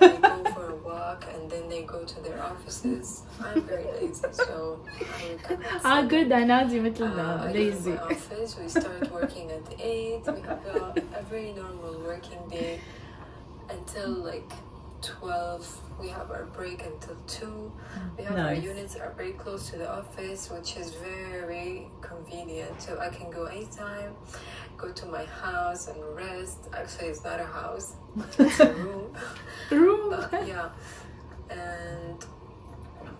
they 0.00 0.16
go 0.16 0.44
for 0.54 0.66
a 0.70 0.76
walk 0.76 1.26
and 1.34 1.50
then 1.50 1.68
they 1.68 1.82
go 1.82 2.02
to 2.04 2.20
their 2.22 2.42
offices. 2.42 3.22
I'm 3.44 3.62
very 3.62 3.84
lazy, 4.00 4.22
so 4.32 4.80
I 5.20 5.38
Ah, 5.84 6.02
good, 6.02 6.32
uh, 6.32 6.36
I 6.36 6.44
know 6.44 6.66
you 6.66 6.80
uh, 7.06 7.50
lazy. 7.52 7.92
office, 7.92 8.56
we 8.58 8.68
start 8.68 9.12
working 9.12 9.50
at 9.50 9.62
8. 9.78 10.22
We 10.26 10.40
have 10.40 10.96
a 11.20 11.22
very 11.28 11.52
normal 11.52 12.00
working 12.00 12.40
day 12.48 12.80
until 13.68 14.08
like 14.08 14.50
12 15.02 15.80
we 16.00 16.08
have 16.08 16.30
our 16.30 16.44
break 16.46 16.82
until 16.84 17.16
2 17.26 17.72
we 18.16 18.24
have 18.24 18.36
nice. 18.36 18.58
our 18.58 18.64
units 18.64 18.96
are 18.96 19.12
very 19.16 19.32
close 19.32 19.68
to 19.70 19.76
the 19.78 19.90
office 19.90 20.50
which 20.50 20.76
is 20.76 20.94
very 20.94 21.88
convenient. 22.00 22.80
So 22.80 22.98
i 23.00 23.08
can 23.08 23.30
go 23.30 23.44
anytime 23.44 24.14
go 24.76 24.90
to 24.92 25.06
my 25.06 25.24
house 25.24 25.88
and 25.88 25.98
rest. 26.16 26.58
Actually 26.72 27.08
it's 27.08 27.24
not 27.24 27.38
a 27.40 27.44
house 27.44 27.94
it's 28.38 28.60
a 28.60 28.72
room. 28.84 29.14
Room. 29.70 30.10
But, 30.30 30.46
yeah. 30.46 30.70
And 31.50 32.24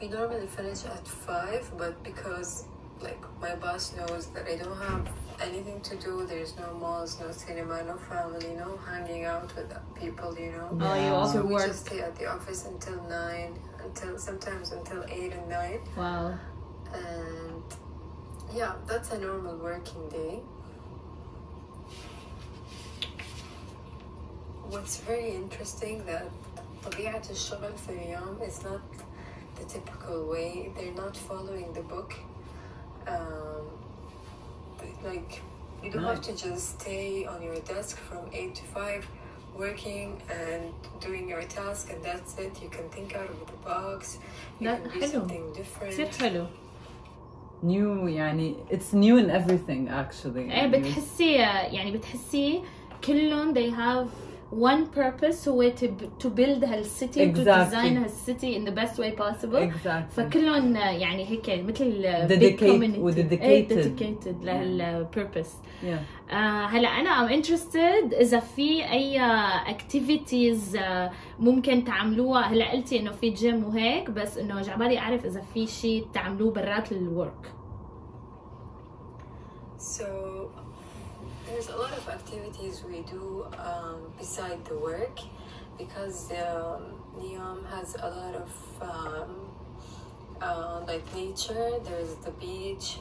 we 0.01 0.09
normally 0.09 0.47
finish 0.47 0.85
at 0.85 1.07
5 1.07 1.73
but 1.79 2.03
because 2.03 2.64
like 3.02 3.22
my 3.42 3.54
boss 3.56 3.94
knows 3.96 4.24
that 4.34 4.46
I 4.48 4.56
don't 4.56 4.78
have 4.90 5.08
anything 5.42 5.80
to 5.82 5.96
do, 5.98 6.26
there's 6.26 6.54
no 6.58 6.74
malls, 6.82 7.20
no 7.20 7.32
cinema, 7.32 7.84
no 7.84 7.96
family, 8.12 8.50
no 8.63 8.70
hanging 8.90 9.24
out 9.26 9.50
with 9.56 9.72
people, 9.96 10.36
you 10.40 10.52
know. 10.52 10.70
Oh, 10.82 10.96
you 10.96 11.02
Yeah. 11.02 11.13
also 11.13 11.42
So 11.42 11.46
we 11.46 11.54
work. 11.54 11.68
just 11.68 11.86
stay 11.86 12.00
at 12.02 12.16
the 12.20 12.26
office 12.36 12.62
until 12.66 13.00
nine, 13.22 13.52
until 13.86 14.18
sometimes 14.28 14.72
until 14.78 15.02
eight 15.18 15.32
and 15.38 15.48
nine, 15.60 15.80
واو 15.98 16.38
and 17.06 17.63
yeah, 18.60 18.74
that's 18.90 19.10
a 19.12 19.20
normal 19.28 19.56
working 19.70 20.04
day. 20.10 20.36
What's 24.70 24.98
very 24.98 25.30
interesting 25.42 26.06
that 26.06 26.26
طبيعة 26.86 27.22
الشغل 27.32 27.74
في 27.78 27.90
اليوم 27.90 28.38
is 28.42 28.63
not 28.63 28.82
the 29.60 29.66
typical 29.74 30.28
way. 30.34 30.72
They're 30.76 30.94
not 31.04 31.16
following 31.18 31.74
the 31.74 31.82
book. 31.82 32.13
Um, 33.08 33.63
like 35.10 35.42
you 35.84 35.90
don't 35.92 36.04
have 36.04 36.22
to 36.30 36.34
just 36.46 36.80
stay 36.80 37.26
on 37.26 37.42
your 37.48 37.58
desk 37.74 37.98
from 38.10 38.24
eight 38.34 38.54
to 38.56 38.63
five, 38.78 39.02
working 39.63 40.10
and 40.42 40.63
doing 41.06 41.24
your 41.34 41.44
task, 41.44 41.84
and 41.94 42.00
that's 42.04 42.32
it. 42.44 42.54
You 42.63 42.70
can 42.70 42.88
think 42.96 43.10
out 43.20 43.30
of 43.36 43.40
the 43.52 43.58
box. 43.70 44.18
You 44.60 44.68
That- 44.68 44.82
can 44.84 44.92
do 44.92 45.00
حلو. 45.06 45.12
something 45.12 45.54
different. 45.60 45.94
كثير 45.94 46.08
حلو 46.30 46.46
new 47.63 48.08
يعني 48.08 48.56
it's 48.70 48.94
new 48.94 49.18
in 49.18 49.30
everything 49.30 49.88
actually 49.90 50.38
ايه 50.38 50.50
يعني 50.50 50.68
بتحسي 50.80 51.34
يعني 51.34 51.92
بتحسي 51.92 52.62
كلهم 53.04 53.54
they 53.54 53.72
have 53.72 54.08
one 54.53 54.87
purpose 54.99 55.49
هو 55.49 55.71
to, 55.71 55.87
to 56.25 56.29
build 56.29 56.65
هال 56.65 56.87
city 56.87 57.33
to 57.33 57.37
Exactly. 57.37 57.45
design 57.45 58.03
هال 58.03 58.21
city 58.21 58.59
in 58.61 58.69
the 58.69 58.73
best 58.73 58.99
way 58.99 59.11
possible. 59.23 59.57
Exactly. 59.73 60.15
فكلهم 60.17 60.77
يعني 60.77 61.25
هيك 61.31 61.51
مثل 61.51 62.03
big 62.03 62.33
Dedicate- 62.33 62.61
community. 62.61 62.99
و 62.99 63.03
dedicated. 63.03 63.43
إيه 63.43 63.69
dedicated 63.69 64.45
لهال 64.45 64.76
purpose 64.76 65.51
yeah. 65.83 66.33
آه 66.35 66.67
هلا 66.67 66.88
أنا 66.88 67.27
I'm 67.29 67.43
interested 67.45 68.15
إذا 68.21 68.38
في 68.41 68.85
أي 68.93 69.21
activities 69.75 70.77
آه 70.77 71.11
ممكن 71.38 71.85
تعملوها. 71.85 72.43
هلا 72.43 72.71
قلتي 72.73 73.01
إنه 73.01 73.11
في 73.12 73.31
جيم 73.31 73.65
وهيك 73.65 74.11
بس 74.11 74.38
إنه 74.38 74.62
جعبالي 74.62 74.99
أعرف 74.99 75.25
إذا 75.27 75.41
في 75.55 75.67
شيء 75.67 76.07
تعملوه 76.15 76.51
برات 76.53 76.93
ال 76.93 77.05
work 77.05 77.53
So 79.79 80.05
there's 81.53 81.69
a 81.69 81.77
lot 81.77 81.93
of 81.93 82.09
activities 82.09 82.83
we 82.88 83.03
do 83.03 83.47
um, 83.59 84.11
beside 84.19 84.65
the 84.65 84.79
work 84.79 85.19
because 85.77 86.33
um, 86.33 86.97
Neom 87.19 87.69
has 87.69 87.95
a 88.01 88.09
lot 88.09 88.35
of 88.35 88.51
um, 88.81 89.37
uh, 90.41 90.81
like 90.87 91.05
nature. 91.15 91.73
There's 91.85 92.15
the 92.25 92.31
beach, 92.33 93.01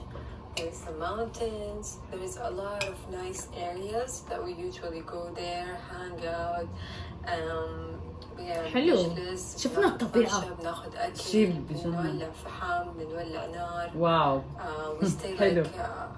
there's 0.57 0.81
the 0.81 0.91
mountains. 0.91 1.99
There's 2.11 2.35
a 2.37 2.49
lot 2.49 2.83
of 2.83 2.97
nice 3.09 3.47
areas 3.55 4.23
that 4.29 4.43
we 4.43 4.51
usually 4.53 5.01
go 5.01 5.31
there, 5.33 5.77
hang 5.89 6.27
out. 6.27 6.67
Um, 7.27 7.90
حلو. 8.73 9.11
نجلس، 9.11 9.63
شفنا 9.63 9.87
الطبيعة. 9.87 10.53
بناخد 10.53 10.95
أكل 10.95 11.17
شي 11.19 11.45
بجنن. 11.45 11.91
بنولع 11.91 12.29
فحم 12.29 12.83
بنولع 12.99 13.45
نار 13.45 14.41
uh, 14.41 15.03
we 15.03 15.07
stay 15.07 15.39
حلو. 15.39 15.63
uh, 15.63 15.67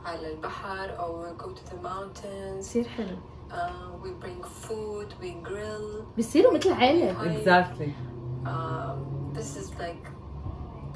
على 0.08 0.32
البحر 0.34 0.90
we 0.98 1.42
go 1.44 1.48
to 1.48 1.72
the 1.72 1.84
mountains. 1.84 2.70
كثير 2.70 2.88
حلو 2.88 3.18
Uh, 3.50 3.56
we 4.04 4.10
bring 4.24 4.42
food, 4.44 5.10
we 5.22 5.32
grill. 5.50 6.04
بصيروا 6.18 6.54
مثل 6.54 6.74
عيلة 6.74 7.14
exactly 7.44 7.90
Um, 8.46 9.34
this 9.34 9.56
is 9.62 9.70
like 9.80 10.04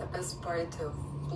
the 0.01 0.07
best 0.17 0.41
part 0.41 0.73
of 0.85 0.91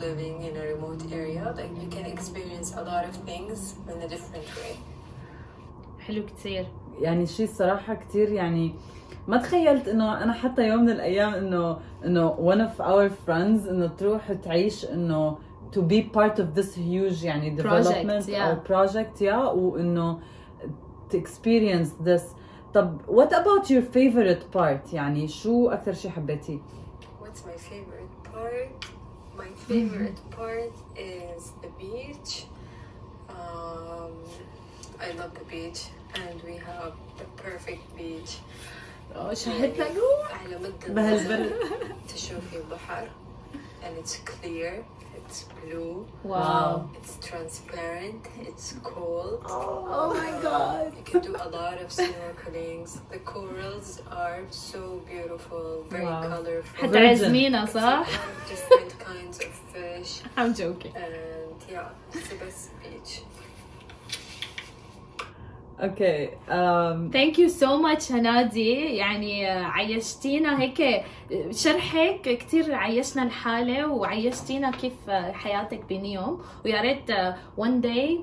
living 0.05 0.35
in 0.47 0.53
a 0.61 0.63
remote 0.73 1.03
area. 1.11 1.43
Like 1.59 1.73
you 1.81 1.89
can 1.95 2.05
experience 2.15 2.69
a 2.81 2.83
lot 2.91 3.03
of 3.09 3.15
things 3.29 3.59
in 3.91 4.01
a 4.01 4.07
different 4.07 4.47
way. 4.57 4.75
حلو 5.99 6.25
كثير 6.25 6.67
يعني 6.99 7.25
شيء 7.25 7.45
الصراحة 7.45 7.93
كتير 7.93 8.31
يعني 8.31 8.75
ما 9.27 9.37
تخيلت 9.37 9.87
انه 9.87 10.23
أنا 10.23 10.33
حتى 10.33 10.67
يوم 10.67 10.81
من 10.81 10.89
الأيام 10.89 11.33
انه 11.33 11.77
انه 12.05 12.35
one 12.35 12.69
of 12.69 12.81
our 12.81 13.09
friends 13.27 13.69
انه 13.69 13.87
تروح 13.87 14.31
تعيش 14.31 14.85
انه 14.85 15.37
to 15.75 15.79
be 15.79 16.01
part 16.01 16.39
of 16.39 16.59
this 16.59 16.75
huge 16.75 17.23
يعني 17.23 17.57
development 17.57 18.25
yeah. 18.27 18.33
أو 18.33 18.55
project 18.63 19.21
yeah 19.21 19.55
وانه 19.55 20.19
to 21.11 21.17
experience 21.17 21.89
this 22.05 22.21
طب 22.73 23.01
what 23.07 23.31
about 23.31 23.69
your 23.69 23.81
favorite 23.81 24.57
part 24.57 24.93
يعني 24.93 25.27
شو 25.27 25.69
أكثر 25.69 25.93
شيء 25.93 26.11
حبيتيه؟ 26.11 26.59
What's 27.21 27.45
my 27.45 27.57
favorite 27.57 28.15
part? 28.33 28.85
My 29.37 29.51
favorite 29.69 30.19
part 30.37 30.75
is 30.97 31.41
the 31.63 31.71
beach. 31.81 32.45
Um, 33.29 34.13
I 34.99 35.09
love 35.19 35.33
the 35.39 35.45
beach 35.53 35.81
and 36.14 36.42
we 36.48 36.56
have 36.56 36.92
the 37.18 37.26
perfect 37.42 37.84
beach. 37.98 38.32
شهدنا 39.32 39.86
على 40.32 40.58
مد 40.58 40.94
بهالبرد. 40.94 41.52
النظر 41.52 41.94
تشوفي 42.08 42.56
البحر 42.56 43.08
and 43.82 43.98
it's 44.04 44.16
clear, 44.24 44.84
it's 45.16 45.44
blue, 45.44 46.06
واو 46.24 46.86
it's 46.94 47.26
transparent, 47.28 48.26
it's 48.48 48.74
cold. 48.82 49.40
Oh 49.46 50.14
my 50.14 50.32
god 50.42 50.92
You 50.98 51.04
can 51.12 51.20
do 51.20 51.34
a 51.36 51.48
lot 51.58 51.76
of 51.84 51.88
snorkelings. 51.98 52.90
The 53.12 53.18
corals 53.32 54.00
are 54.10 54.40
so 54.50 54.82
beautiful, 55.12 55.84
very 55.90 56.04
Wow. 56.04 56.22
colorful. 56.22 56.82
حتعزمينا 56.88 57.64
A 57.64 57.66
صح؟ 57.66 57.78
lot 57.78 58.08
of 58.08 58.48
different 58.50 58.98
kinds 58.98 59.38
of 59.38 59.52
fish 59.72 60.22
I'm 60.36 60.52
joking 60.54 60.92
and 60.96 61.56
yeah, 61.72 61.88
it's 62.12 62.28
the 62.28 62.34
best 62.44 62.70
beach. 62.82 63.22
أوكي 65.81 66.27
um, 66.27 67.13
ثانك 67.13 67.39
يو 67.39 67.47
سو 67.47 67.77
ماتش 67.77 68.11
هنادي 68.11 68.95
يعني 68.95 69.51
آه، 69.51 69.63
عيشتينا 69.63 70.61
هيك 70.61 70.81
آه، 70.81 71.03
شرحك 71.51 72.21
كثير 72.21 72.75
عيشنا 72.75 73.23
الحالة 73.23 73.87
وعيشتينا 73.87 74.71
كيف 74.71 75.09
آه، 75.09 75.31
حياتك 75.31 75.81
بنيوم 75.89 76.41
ويا 76.65 76.81
ريت 76.81 77.11
one 77.57 77.81
day 77.81 78.21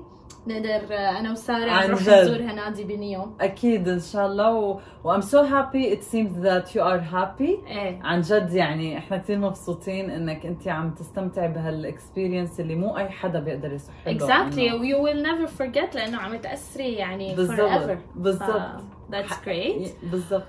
نقدر 0.51 0.95
آه، 0.95 1.19
أنا 1.19 1.31
وسارة 1.31 1.87
نروح. 1.87 2.01
نزور 2.01 2.41
هنادي 2.41 2.83
بنيوم 2.83 3.35
أكيد 3.41 3.87
إن 3.87 3.99
شاء 3.99 4.25
الله. 4.25 4.53
و... 4.53 4.79
و 5.03 5.08
I'm 5.08 5.21
so 5.21 5.39
happy 5.39 5.93
it 5.93 6.01
seems 6.03 6.39
that 6.39 6.75
you 6.75 6.83
are 6.83 6.99
happy 7.11 7.59
عن 8.03 8.21
جد 8.21 8.53
يعني 8.53 8.97
إحنا 8.97 9.17
كثير 9.17 9.37
مبسوطين 9.37 10.09
إنك 10.11 10.45
انت 10.45 10.67
عم 10.67 10.91
تستمتعي 10.93 11.47
بهال 11.47 11.73
experience 11.73 12.59
اللي 12.59 12.75
مو 12.75 12.97
أي 12.97 13.09
حدا 13.09 13.39
بيقدر 13.39 13.73
يصح 13.73 13.93
له. 14.07 14.17
Exactly. 14.17 14.53
إنه- 14.53 14.83
you 14.83 14.97
will 15.05 15.25
never 15.25 15.61
forget 15.61 15.95
لأنه 15.95 16.17
عم 16.17 16.35
تأثري 16.37 16.93
يعني 16.93 17.35
بالضبط. 17.35 17.59
forever. 17.59 17.97
بالضبط. 18.15 18.49
ف- 18.51 19.11
that's 19.11 19.33
great. 19.45 19.89
بالضبط. 20.11 20.43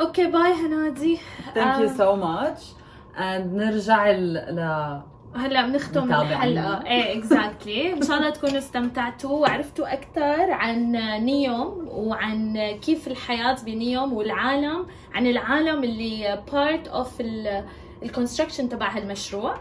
okay 0.00 0.26
bye 0.26 0.52
هنادي. 0.52 1.18
thank 1.54 1.80
you. 1.80 1.88
so 1.96 2.16
much 2.16 2.72
and 3.18 3.54
نرجع 3.54 4.10
ل... 4.10 4.34
هلا 5.36 5.66
بنختم. 5.66 6.12
الحلقة 6.12 6.86
إيه 6.86 7.18
exactly 7.18 7.92
إن 7.92 8.02
شاء 8.02 8.16
الله 8.16 8.30
تكونوا 8.30 8.58
استمتعتوا 8.58 9.38
وعرفتوا 9.38 9.92
أكثر 9.92 10.50
عن 10.50 10.92
نيوم 11.24 11.88
وعن 11.88 12.58
كيف 12.82 13.08
الحياة 13.08 13.56
بنيوم 13.66 14.12
والعالم 14.12 14.86
عن 15.14 15.26
العالم 15.26 15.84
اللي 15.84 16.42
part 16.52 16.88
of 16.88 17.12
ال 18.02 18.07
construction 18.07 18.68
تبع 18.68 18.88
هالمشروع 18.96 19.54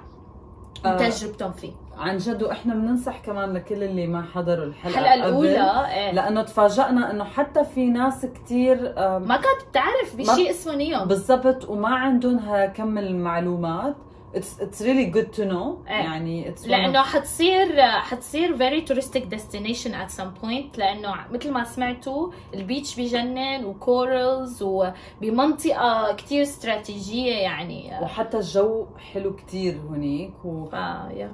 آه. 0.86 0.95
وتجربتهم 0.95 1.51
فيه 1.51 1.71
عن 1.97 2.17
جد 2.17 2.43
وإحنا 2.43 2.73
بننصح 2.73 3.17
كمان 3.19 3.53
لكل 3.53 3.84
اللي 3.84 4.07
ما 4.07 4.21
حضروا 4.34 4.65
الحلقة 4.65 4.99
الحلقة 4.99 5.13
الأولى 5.13 5.88
إيه. 5.93 6.12
لأنه 6.12 6.41
تفاجئنا 6.41 7.12
إنه 7.12 7.23
حتى 7.23 7.63
في 7.63 7.86
ناس 7.89 8.25
كثير 8.25 8.77
ما 8.97 9.36
كانت 9.36 9.69
بتعرف 9.69 10.15
بشيء 10.15 10.49
اسمه 10.49 10.75
نيوم 10.75 11.05
بالضبط 11.05 11.69
وما 11.69 11.89
عندهم 11.95 12.38
هالكم 12.39 12.97
المعلومات 12.97 13.95
it's 14.34 14.60
it's 14.62 14.82
really 14.82 15.06
good 15.06 15.34
to 15.34 15.44
know 15.46 15.88
إيه. 15.88 15.94
يعني 15.94 16.52
it's 16.56 16.67
لأنه 16.67 17.04
of- 17.04 17.06
حتصير 17.06 17.82
حتصير 17.82 18.58
very 18.58 18.86
touristic 18.88 19.24
destination 19.36 19.91
at 19.94 20.12
some 20.12 20.44
point 20.44 20.78
لأنه 20.78 21.15
مثل 21.32 21.52
ما 21.52 21.63
سمعتوا 21.63 22.32
البيتش 22.54 23.00
بجنن 23.00 23.65
وكورلز 23.65 24.63
وبمنطقه 24.63 26.15
كتير 26.15 26.41
استراتيجيه 26.41 27.34
يعني 27.36 27.91
وحتى 28.02 28.38
الجو 28.38 28.86
حلو 29.13 29.36
كتير 29.36 29.78
هنيك 29.89 30.34
و 30.46 30.65
ف 30.65 30.76
yeah. 30.76 31.32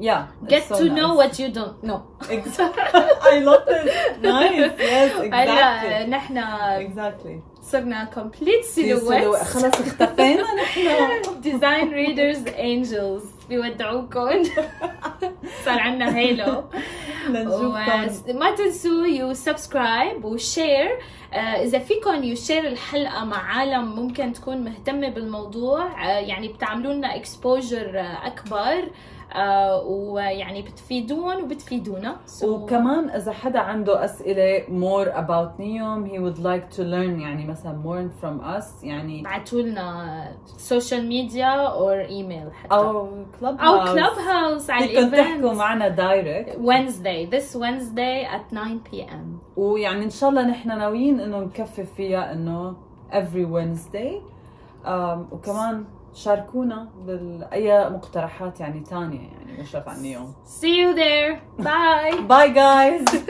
yeah 0.00 0.26
get 0.48 0.64
so 0.68 0.74
to 0.76 0.84
know 0.88 1.10
nice. 1.14 1.18
what 1.20 1.38
you 1.38 1.48
don't 1.58 1.82
know 1.88 2.00
I 3.32 3.38
love 3.48 3.64
it 3.68 4.22
nice 4.22 4.72
yes 4.78 5.12
exactly 5.20 6.08
نحن 6.08 6.38
exactly 6.86 7.53
صرنا 7.70 8.10
silhouette. 8.14 8.64
silhouettes. 8.64 9.44
خلص 9.44 9.64
اختفينا 9.80 10.42
نحن. 10.62 10.88
Design 11.42 11.88
readers 11.92 12.48
angels. 12.50 13.48
بيودعوكم 13.48 14.42
صار 15.64 15.78
عندنا 15.80 16.16
halo. 16.16 16.64
وما 18.28 18.50
تنسوا 18.58 19.06
you 19.06 19.34
subscribe 19.34 20.24
و 20.24 20.36
share 20.36 20.98
إذا 21.62 21.78
فيكم 21.78 22.22
you 22.24 22.34
share 22.36 22.66
الحلقة 22.68 23.24
مع 23.24 23.36
عالم 23.56 23.84
ممكن 23.96 24.32
تكون 24.32 24.64
مهتمة 24.64 25.08
بالموضوع. 25.08 26.06
آه، 26.06 26.18
يعني 26.18 26.48
بتعملوا 26.48 26.92
لنا 26.92 27.16
exposure 27.16 28.00
أكبر. 28.24 28.58
آه، 28.58 29.23
ويعني 29.86 30.62
بتفيدون 30.62 31.42
وبتفيدونا. 31.42 32.16
So- 32.26 32.44
وكمان 32.44 33.10
إذا 33.10 33.32
حدا 33.32 33.58
عنده 33.58 34.04
أسئلة 34.04 34.66
more 34.66 35.08
about 35.08 35.60
نيوم 35.60 36.06
he 36.08 36.18
would 36.18 36.38
like 36.38 36.76
to 36.76 36.80
learn 36.80 37.20
يعني 37.20 37.46
مثلا 37.46 37.82
more 37.84 38.24
from 38.24 38.40
us 38.60 38.84
يعني 38.84 39.22
بعتوا 39.22 39.62
لنا 39.62 40.28
social 40.56 41.08
media 41.08 41.46
أو 41.66 41.90
ايميل 41.90 42.52
حتى. 42.52 42.74
أو 42.74 43.08
club 43.40 43.60
أو 43.60 43.84
Clubhouse 43.84 44.70
على 44.70 44.88
فيكم 44.88 45.00
تحكوا 45.10 45.22
ال 45.24 45.27
event 45.27 45.44
معنا 45.58 45.88
direct 45.88 46.56
Wednesday 46.58 47.34
this 47.34 47.56
Wednesday 47.56 48.24
at 48.34 48.54
9 48.54 48.78
p.m. 48.92 49.38
ويعني 49.56 50.04
إن 50.04 50.10
شاء 50.10 50.30
الله 50.30 50.42
نحن 50.46 50.68
ناويين 50.78 51.20
إنه 51.20 51.38
نكفي 51.40 51.84
فيها 51.84 52.32
إنه 52.32 52.76
every 53.12 53.46
Wednesday. 53.54 54.12
um, 54.84 55.32
وكمان 55.32 55.84
شاركونا 56.14 56.88
باي 57.06 57.90
مقترحات 57.90 58.60
يعني 58.60 58.80
تانية 58.80 59.28
يعني 59.32 59.62
مش 59.62 59.73
شرط 59.73 59.88
عن 59.88 59.96
نيوم 60.00 60.34
See 60.60 60.76
you 60.76 60.96
there. 60.96 61.62
Bye. 61.64 62.20
bye 62.20 62.52
guys 62.52 63.04